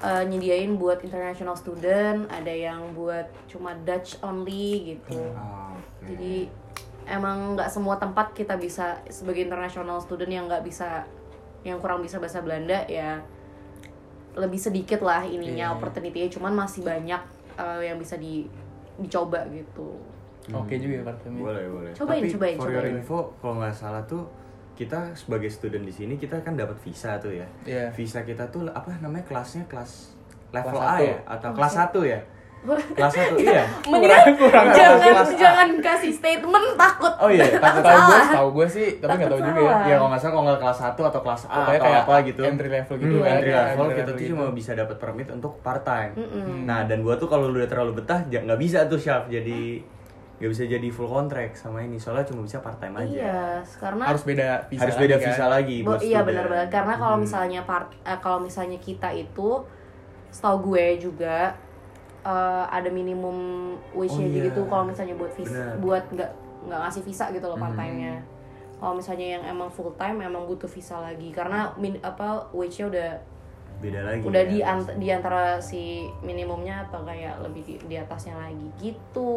eh, 0.00 0.24
nyediain 0.26 0.72
buat 0.74 0.98
international 0.98 1.54
student 1.54 2.18
ada 2.28 2.50
yang 2.50 2.80
buat 2.90 3.30
cuma 3.46 3.70
Dutch 3.78 4.18
only 4.20 4.68
gitu 4.92 5.22
Oh, 5.30 5.70
oke. 5.72 6.06
jadi 6.08 6.50
emang 7.06 7.54
nggak 7.54 7.68
semua 7.68 7.96
tempat 7.96 8.30
kita 8.32 8.54
bisa 8.54 8.98
sebagai 9.06 9.40
international 9.40 9.98
student 9.98 10.28
yang 10.28 10.44
nggak 10.44 10.62
bisa 10.62 11.06
yang 11.60 11.78
kurang 11.78 12.00
bisa 12.00 12.16
bahasa 12.16 12.40
Belanda 12.40 12.82
ya 12.84 13.22
lebih 14.32 14.56
sedikit 14.56 15.00
lah 15.00 15.22
ininya 15.22 15.68
Iya. 15.68 15.74
opportunity-nya 15.74 16.30
cuman 16.30 16.54
masih 16.56 16.80
banyak 16.80 17.18
eh, 17.60 17.92
yang 17.92 17.96
bisa 18.00 18.16
di 18.16 18.48
dicoba 18.96 19.44
gitu 19.52 19.96
Oke 20.50 20.80
juga 20.80 21.04
ya. 21.04 21.14
Boleh, 21.30 21.64
boleh. 21.68 21.92
Cobain, 21.94 22.24
Tapi 22.24 22.32
cobain, 22.34 22.56
for 22.58 22.70
your 22.72 22.86
info, 22.88 23.18
kalau 23.38 23.60
nggak 23.60 23.76
salah 23.76 24.02
tuh 24.08 24.24
kita 24.74 25.12
sebagai 25.12 25.52
student 25.52 25.84
di 25.84 25.92
sini 25.92 26.16
kita 26.16 26.40
kan 26.40 26.56
dapat 26.56 26.74
visa 26.80 27.20
tuh 27.20 27.30
ya. 27.36 27.46
Iya. 27.68 27.92
Visa 27.92 28.24
kita 28.24 28.48
tuh 28.48 28.66
apa 28.72 28.90
namanya 29.04 29.22
kelasnya 29.28 29.62
kelas 29.68 30.16
level 30.50 30.74
Kelas 30.74 30.82
A 30.82 30.96
satu. 30.96 31.04
ya 31.04 31.16
atau 31.28 31.50
kelas 31.54 31.74
1 31.76 32.10
ya? 32.10 32.20
Kelas 32.62 33.14
1 33.32 33.40
iya. 33.40 33.64
mendingan 33.88 34.36
kurang. 34.36 34.68
jangan 34.70 35.00
Kelas 35.00 35.28
A. 35.28 35.34
jangan 35.34 35.68
kasih 35.80 36.12
statement 36.12 36.76
takut 36.76 37.08
Oh 37.16 37.26
iya, 37.26 37.48
takut 37.56 37.80
Tahu 37.80 37.98
gue, 38.02 38.20
tahu 38.30 38.48
gue 38.52 38.66
sih, 38.68 38.86
tapi 38.98 39.16
nggak 39.16 39.30
tahu 39.30 39.40
juga 39.42 39.60
ya. 39.60 39.72
Ya 39.82 39.94
kalau 39.96 40.08
nggak 40.08 40.20
salah 40.20 40.32
kalau 40.32 40.44
nggak 40.46 40.60
kelas 40.60 40.78
1 40.78 41.08
atau 41.08 41.20
kelas 41.20 41.42
A 41.42 41.48
Pokoknya 41.50 41.72
atau 41.72 41.86
kayak 41.86 42.02
apa 42.02 42.14
gitu. 42.22 42.40
entry 42.42 42.68
level 42.70 42.94
gitu 42.98 43.08
Hmm, 43.10 43.22
kan. 43.22 43.32
entry 43.34 43.48
Iya, 43.48 43.60
level 43.62 43.80
entry 43.82 43.96
kita 43.96 44.04
tuh 44.06 44.16
gitu. 44.18 44.30
cuma 44.30 44.44
bisa 44.50 44.70
dapat 44.74 44.96
permit 44.96 45.28
untuk 45.28 45.52
part 45.60 45.82
time. 45.82 46.12
Mm-mm. 46.14 46.58
Nah, 46.62 46.80
dan 46.84 46.98
gua 47.00 47.14
tuh 47.14 47.26
kalau 47.26 47.48
udah 47.48 47.64
terlalu 47.64 47.92
betah 47.96 48.20
nggak 48.22 48.58
bisa 48.58 48.84
tuh 48.84 48.98
Syaf 48.98 49.24
jadi 49.26 49.80
nggak 50.36 50.50
bisa 50.50 50.64
jadi 50.66 50.88
full 50.88 51.04
contract 51.06 51.52
sama 51.54 51.80
ini 51.80 51.96
soalnya 51.96 52.24
cuma 52.24 52.40
bisa 52.42 52.58
part 52.58 52.76
time 52.76 52.96
aja. 52.98 53.12
iya 53.14 53.42
karena 53.74 54.04
Harus 54.06 54.22
beda 54.22 54.48
visa. 54.66 54.80
Harus 54.82 54.96
beda 54.96 55.08
lagi 55.10 55.16
kan. 55.18 55.28
visa 55.28 55.44
lagi 55.46 55.76
Bo- 55.78 55.86
buat 55.86 56.00
iya 56.02 56.20
benar 56.22 56.44
banget 56.46 56.68
karena 56.70 56.94
kalau 56.94 57.14
Hmm. 57.14 57.24
misalnya 57.24 57.60
part 57.62 57.88
eh, 57.98 58.18
kalau 58.18 58.38
misalnya 58.38 58.78
kita 58.78 59.08
itu 59.10 59.48
setahu 60.30 60.56
gue 60.66 60.86
juga 60.98 61.52
eh, 62.22 62.64
ada 62.68 62.88
minimum 62.88 63.36
wage-nya 63.90 64.26
Oh, 64.26 64.30
iya. 64.30 64.44
gitu 64.46 64.60
kalau 64.66 64.84
misalnya 64.84 65.14
buat 65.14 65.32
visa 65.32 65.76
buat 65.78 66.04
nggak 66.08 66.30
nggak 66.60 66.80
ngasih 66.82 67.02
visa 67.02 67.24
gitu 67.30 67.44
loh 67.44 67.56
part 67.56 67.72
Hmm. 67.72 67.80
time-nya. 67.80 68.14
Kalau 68.76 68.92
misalnya 68.92 69.26
yang 69.36 69.44
emang 69.46 69.68
full 69.68 69.92
time 69.94 70.20
emang 70.20 70.44
butuh 70.44 70.64
visa 70.66 70.96
lagi 70.98 71.28
karena 71.30 71.72
min 71.76 71.96
apa 72.00 72.48
wage-nya 72.50 72.86
udah 72.88 73.10
beda 73.80 74.00
lagi. 74.02 74.20
udah 74.22 74.38
ya. 74.38 74.46
di 74.46 74.58
ant- 74.60 74.94
di 74.94 75.08
antara 75.08 75.42
si 75.58 75.82
minimumnya 76.20 76.84
atau 76.84 77.00
kayak 77.00 77.40
lebih 77.40 77.62
di, 77.62 77.74
di 77.82 77.96
atasnya 77.96 78.36
lagi 78.38 78.68
gitu. 78.78 79.32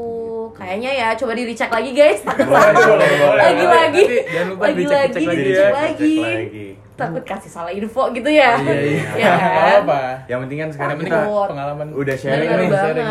Kayaknya 0.51 0.91
ya 0.93 1.07
coba 1.13 1.31
di 1.31 1.43
recheck 1.43 1.67
lagi 1.69 1.91
guys. 1.91 2.19
Takut 2.21 2.45
Boleh, 2.45 2.59
salah. 2.69 2.87
boleh, 2.89 3.09
boleh. 3.17 3.41
Lagi-lagi. 3.41 4.03
Nanti 4.03 4.17
jangan 4.27 4.47
lupa 4.49 4.63
Lagi-lagi, 4.63 4.83
dicek-cek 5.09 5.23
lagi 5.25 5.41
dicek 5.41 5.63
ya. 5.63 5.71
lagi. 5.73 6.13
Cek 6.13 6.27
lagi. 6.37 6.67
Takut 6.93 7.23
kasih 7.23 7.49
salah 7.49 7.71
info 7.71 8.03
gitu 8.11 8.29
ya. 8.29 8.53
Iya, 8.55 8.75
iya. 8.77 9.03
Ya 9.23 9.31
kan? 9.33 9.77
apa. 9.81 10.01
Yang 10.27 10.39
penting 10.43 10.57
kan 10.59 10.69
sekarang 10.69 10.95
penting 10.95 11.09
kita 11.09 11.49
pengalaman. 11.49 11.87
udah 11.89 12.15
sharing 12.15 12.49
nih. 12.51 12.69
sharing. 12.69 13.09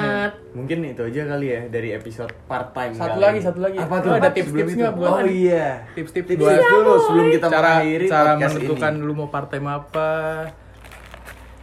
Mungkin 0.53 0.79
itu 0.87 1.03
aja 1.03 1.23
kali 1.27 1.47
ya 1.49 1.61
dari 1.67 1.89
episode 1.91 2.31
part 2.47 2.71
time. 2.71 2.93
Satu 2.93 3.09
kali 3.11 3.25
lagi, 3.25 3.41
satu 3.41 3.59
lagi. 3.59 3.77
Apa 3.81 3.95
tuh? 3.99 4.11
ada 4.13 4.29
tips-tips 4.31 4.71
itu. 4.71 4.79
nggak 4.79 4.95
buat- 4.95 5.13
Oh 5.13 5.21
iya. 5.25 5.67
Tips-tips 5.93 6.29
Tips 6.29 6.39
buat 6.39 6.55
dulu 6.55 6.93
sebelum 7.01 7.27
kita 7.33 7.47
cara 7.49 7.71
mengakhiri 7.75 8.07
cara 8.07 8.31
menentukan 8.37 8.93
lu 9.01 9.13
mau 9.17 9.29
part 9.29 9.49
time 9.49 9.67
apa. 9.67 10.11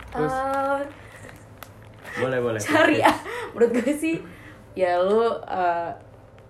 Terus? 0.09 0.33
Eh, 0.33 0.81
Boleh, 2.19 2.39
boleh. 2.41 2.59
cari 2.59 2.99
ah 3.09 3.15
menurut 3.53 3.71
gue 3.79 3.93
sih 3.93 4.17
ya 4.73 4.97
lu 4.99 5.29
eh, 5.45 5.91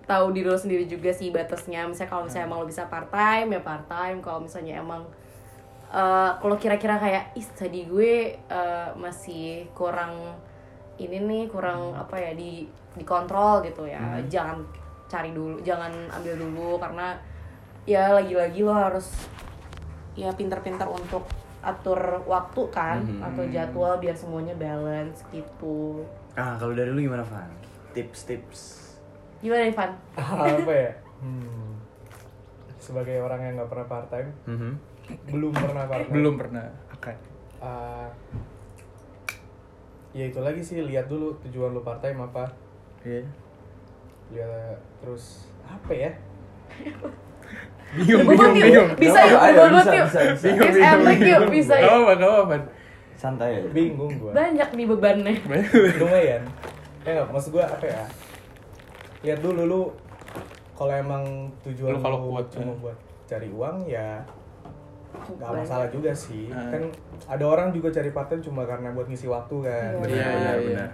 tahu 0.04 0.34
diri 0.34 0.48
lu 0.50 0.58
sendiri 0.58 0.84
juga 0.90 1.14
sih 1.14 1.30
batasnya. 1.30 1.86
Misalnya 1.86 2.10
kalau 2.10 2.22
misalnya 2.26 2.46
emang 2.50 2.58
lu 2.64 2.68
bisa 2.68 2.88
part 2.90 3.06
time 3.12 3.54
ya 3.54 3.60
part 3.62 3.86
time 3.86 4.18
kalau 4.18 4.42
misalnya 4.42 4.80
emang 4.80 5.02
eh, 5.92 6.30
kalau 6.40 6.56
kira-kira 6.58 6.98
kayak 6.98 7.24
ih 7.36 7.46
tadi 7.54 7.86
gue 7.86 8.12
eh, 8.36 8.88
masih 8.98 9.68
kurang 9.72 10.34
ini 11.00 11.16
nih 11.16 11.42
kurang 11.48 11.96
apa 11.96 12.18
ya 12.18 12.32
di 12.34 12.66
dikontrol 12.98 13.62
gitu 13.62 13.86
ya. 13.86 14.18
Jangan 14.26 14.60
cari 15.06 15.30
dulu 15.30 15.62
jangan 15.62 15.92
ambil 16.10 16.34
dulu. 16.40 16.80
Karena 16.82 17.14
ya 17.86 18.12
lagi-lagi 18.12 18.60
lo 18.60 18.74
harus 18.74 19.08
ya 20.18 20.28
pinter-pinter 20.34 20.84
untuk 20.90 21.22
atur 21.60 21.98
waktu 22.24 22.62
kan 22.68 22.98
Mhm. 23.00 23.20
atau 23.22 23.44
jadwal 23.46 23.94
biar 23.96 24.12
semuanya 24.12 24.54
balance 24.54 25.20
gitu 25.28 26.04
Ah, 26.32 26.54
kalau 26.54 26.72
dari 26.72 26.88
lu 26.88 27.02
gimana, 27.02 27.20
Van? 27.22 27.50
Tips-tips. 27.90 28.92
gimana 29.38 29.66
Ivan? 29.66 29.90
apa 30.16 30.72
ya 30.72 30.92
hmm. 31.18 31.72
sebagai 32.76 33.18
orang 33.18 33.40
yang 33.42 33.54
nggak 33.56 33.68
pernah 33.68 33.86
part 33.86 34.08
time 34.08 34.30
Mhm. 34.46 34.72
belum 35.26 35.52
pernah 35.52 35.84
part 35.84 36.02
time 36.02 36.14
belum 36.14 36.34
pernah. 36.36 36.64
Oke. 36.90 37.12
Ah, 37.58 38.08
ya 40.10 40.24
itu 40.24 40.38
lagi 40.38 40.60
sih 40.60 40.80
lihat 40.80 41.06
dulu 41.06 41.36
tujuan 41.40 41.70
lu 41.70 41.80
part 41.80 42.00
time 42.00 42.20
apa 42.20 42.48
Iya. 43.00 43.24
lihat 44.30 44.78
terus 44.98 45.44
apa 45.62 45.90
ya 45.90 46.10
Bingung, 47.90 48.22
bingung, 48.24 48.54
bingung. 48.54 48.88
bisa 48.94 49.18
yuk, 49.26 49.40
bobot 49.50 49.86
yuk 49.88 50.06
bisa, 50.06 50.20
bisa. 50.30 50.46
Bingung, 50.46 50.70
bingung, 50.70 50.86
yuk, 50.94 51.10
bingung. 51.10 51.50
bisa 51.50 51.74
yuk 51.76 51.90
apa, 51.90 52.12
apa, 52.14 52.42
Van. 52.46 52.62
Santai 53.14 53.50
bingung 53.68 54.12
gua 54.16 54.32
Banyak 54.32 54.68
nih 54.72 54.86
bebannya 54.86 55.34
lumayan 55.98 56.42
ya 57.00 57.10
nggak 57.12 57.26
maksud 57.28 57.50
gue 57.50 57.60
apa 57.60 57.82
ya 57.82 58.04
lihat 59.20 59.40
dulu 59.40 59.62
lu 59.62 59.80
kalau 60.72 60.92
emang 60.92 61.22
tujuan 61.60 61.92
Lu 61.92 61.96
lu, 61.96 62.00
kalau 62.00 62.18
kuat, 62.24 62.46
cuma 62.48 62.70
ya. 62.70 62.76
buat 62.78 62.98
cari 63.26 63.48
uang 63.48 63.76
ya 63.84 64.08
nggak 65.10 65.50
masalah 65.52 65.88
juga 65.88 66.12
sih 66.12 66.48
Ah. 66.48 66.70
kan 66.70 66.82
ada 67.26 67.44
orang 67.44 67.68
juga 67.70 67.90
cari 67.90 68.08
part 68.08 68.28
time 68.28 68.40
cuma 68.40 68.62
karena 68.62 68.88
buat 68.90 69.04
ngisi 69.04 69.26
waktu 69.26 69.56
kan 69.60 69.90
Iya. 69.90 69.98
benar 69.98 70.08
Iya, 70.08 70.28
iya, 70.30 70.30
iya. 70.30 70.54
benar 70.62 70.88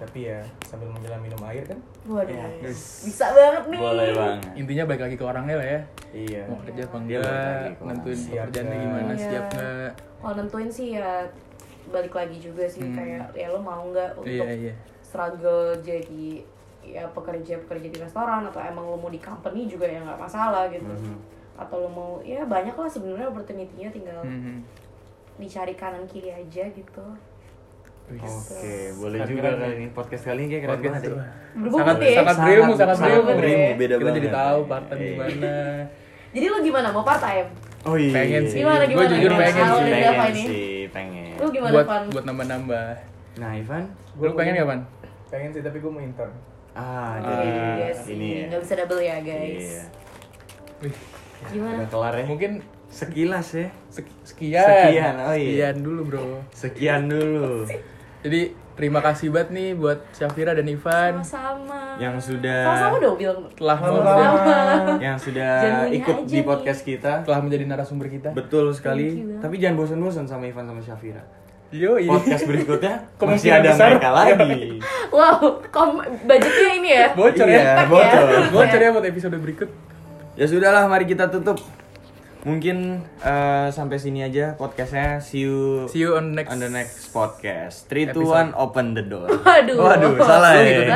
tapi 0.00 0.18
ya 0.26 0.40
sambil 0.64 0.88
menjelang 0.88 1.20
minum 1.20 1.36
air 1.44 1.60
kan 1.62 1.76
Waduh, 2.08 2.32
Ya, 2.32 2.48
bisa 2.64 3.26
banget 3.30 3.64
nih. 3.68 3.78
boleh 3.78 4.06
banget 4.16 4.40
Intinya 4.56 4.84
balik 4.88 5.02
lagi 5.04 5.16
ke 5.16 5.24
orangnya 5.26 5.56
lah 5.56 5.68
ya. 5.68 5.80
iya 6.10 6.42
Mau 6.48 6.56
kerja 6.58 6.82
apa 6.82 6.96
enggak, 6.96 7.62
nentuin 7.78 8.18
pekerjaannya 8.26 8.76
gimana, 8.80 9.12
Iya. 9.12 9.20
siap 9.20 9.44
nggak. 9.52 9.90
Kalau 10.16 10.34
nentuin 10.34 10.70
sih 10.70 10.88
ya 10.96 11.10
balik 11.86 12.14
lagi 12.14 12.36
juga 12.38 12.64
sih 12.64 12.80
Hmm. 12.80 12.94
kayak 12.94 13.24
ya 13.34 13.46
lo 13.48 13.60
mau 13.60 13.82
nggak 13.84 14.10
untuk 14.16 14.32
Iya, 14.40 14.48
iya. 14.50 14.74
struggle 15.00 15.76
jadi 15.78 16.26
ya 16.80 17.04
pekerja 17.06 17.60
pekerja 17.60 17.86
di 17.86 17.98
restoran 17.98 18.42
atau 18.42 18.58
emang 18.58 18.86
lo 18.86 18.96
mau 18.96 19.08
di 19.08 19.18
company 19.18 19.66
juga 19.66 19.84
ya 19.84 20.00
nggak 20.00 20.16
masalah 20.18 20.64
gitu 20.66 20.88
Mhm. 20.88 21.16
atau 21.56 21.76
lo 21.78 21.88
mau 21.88 22.10
ya 22.22 22.40
banyak 22.42 22.72
lah 22.72 22.88
sebenarnya 22.88 23.28
opportunity-nya 23.28 23.88
tinggal 23.90 24.22
Mhm. 24.22 24.64
dicari 25.36 25.72
kanan 25.72 26.04
kiri 26.04 26.30
aja 26.30 26.64
gitu. 26.68 27.04
Oke, 28.12 28.74
boleh 28.92 29.18
Keren 29.20 29.30
juga 29.30 29.48
kali 29.52 29.74
ini 29.76 29.86
podcast 29.90 30.22
kali 30.24 30.40
ini 30.40 30.48
kayak 30.50 30.62
keren 30.64 30.78
banget 30.80 31.00
itu. 31.00 31.12
ya. 31.12 31.24
Sangat, 31.70 31.96
ya. 31.96 32.10
sangat 32.12 32.36
sangat 32.36 32.96
sangat 32.96 32.98
berilmu. 32.98 33.30
berilmu, 33.36 33.68
beda 33.76 33.94
Kita 33.96 34.10
jadi 34.12 34.28
tahu 34.30 34.58
part-time 34.64 34.98
Iya. 34.98 35.10
gimana. 35.12 35.54
jadi 36.30 36.46
lo 36.46 36.58
gimana 36.60 36.88
mau 36.90 37.02
part 37.02 37.20
time 37.20 37.48
Oh 37.80 37.96
iya. 37.96 38.12
Pengen 38.12 38.42
sih. 38.44 38.58
Gimana, 38.60 38.82
Gue 38.82 38.92
gimana, 38.92 39.08
jujur 39.08 39.30
gimana? 39.30 39.40
pengen 39.40 39.64
sih. 39.64 39.80
pengen 39.80 40.10
apa 40.10 40.24
ini? 40.26 40.42
sih, 40.42 40.68
pengen. 40.90 41.26
lo 41.34 41.46
gimana 41.48 41.72
Buat 41.72 41.86
Van 41.86 42.02
buat 42.08 42.24
nambah-nambah. 42.24 42.86
Nah, 43.32 43.50
Ivan? 43.54 43.82
Lu 44.16 44.30
pengen 44.34 44.54
kapan? 44.56 44.80
pengen 45.26 45.50
sih 45.50 45.62
tapi 45.62 45.78
gue 45.78 45.88
mau 45.88 46.00
intern 46.00 46.32
Ah, 46.70 46.82
Ah, 46.82 47.12
jadi 47.20 47.46
Iya 47.78 47.88
sih, 47.96 48.12
ini 48.12 48.26
ya. 48.36 48.44
nggak 48.48 48.60
bisa 48.60 48.74
double 48.76 49.00
ya 49.00 49.16
guys 49.20 49.62
Iya. 49.64 49.82
Wih, 50.80 50.94
gimana 51.48 51.76
Udah 51.76 51.88
kelar 51.88 52.14
ya. 52.16 52.26
mungkin 52.26 52.52
Sekilas 52.86 53.48
ya. 53.54 53.70
sek- 53.86 54.18
sekian. 54.24 54.66
Sekian, 54.66 55.14
oh 55.20 55.30
iya. 55.30 55.70
Sekian 55.70 55.76
dulu, 55.80 56.00
Bro. 56.04 56.22
Sekian 56.52 57.02
dulu 57.06 57.62
Jadi 58.20 58.40
terima 58.72 59.00
kasih 59.00 59.28
banget 59.28 59.48
nih 59.50 59.68
buat 59.72 59.98
Syafira 60.10 60.52
dan 60.52 60.64
Ivan 60.64 61.20
sama-sama 61.20 61.96
yang 61.96 62.16
sudah 62.16 62.64
sama-sama 62.64 62.96
dong 62.98 63.16
bilang 63.16 63.38
telah 63.50 63.76
Sama-sama. 63.76 64.56
yang 64.98 65.16
sudah 65.16 65.52
ikut 65.90 66.16
di 66.24 66.40
nih. 66.40 66.44
podcast 66.44 66.80
kita. 66.82 67.12
telah 67.22 67.40
menjadi 67.40 67.64
narasumber 67.66 68.08
kita. 68.08 68.32
Betul 68.32 68.72
sekali. 68.72 69.24
Tapi 69.36 69.56
jangan 69.56 69.76
bosan-bosan 69.78 70.24
sama 70.24 70.44
Ivan 70.44 70.64
sama 70.64 70.80
Syafira. 70.80 71.20
Yo, 71.70 71.96
ini 71.96 72.10
Podcast 72.10 72.44
berikutnya 72.44 72.94
masih 73.22 73.50
ada 73.52 73.70
besar. 73.70 73.94
mereka 73.94 74.10
lagi. 74.10 74.82
wow 75.14 75.38
kom 75.70 76.02
budgetnya 76.02 76.70
ini 76.74 76.90
ya 76.90 77.06
bocor 77.14 77.46
Iya, 77.46 77.62
ya. 77.62 77.74
bocor. 77.86 78.26
Bocor 78.50 78.80
ya 78.80 78.90
buat 78.90 79.06
episode 79.06 79.36
berikut. 79.38 79.70
Ya 80.34 80.44
sudahlah, 80.44 80.84
mari 80.86 81.04
kita 81.04 81.28
tutup. 81.28 81.62
Mungkin 82.40 83.04
eh, 83.20 83.68
sampai 83.68 84.00
sini 84.00 84.24
aja 84.24 84.56
podcastnya. 84.56 85.20
See 85.20 85.44
you 85.44 85.84
See 85.92 86.00
you 86.00 86.16
on 86.16 86.32
next 86.32 86.48
on 86.48 86.56
the 86.56 86.72
next 86.72 87.12
podcast. 87.12 87.84
3 87.92 88.10
2 88.10 88.16
episode. 88.16 88.48
1 88.54 88.56
open 88.56 88.86
the 88.96 89.04
door. 89.04 89.28
Waduh. 89.44 89.76
Waduh, 89.76 90.12
salah 90.22 90.56
ya. 90.60 90.64
gitu 90.64 90.92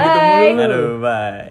mulu. 0.57 0.65
Aduh, 0.65 0.89
bye. 1.01 1.43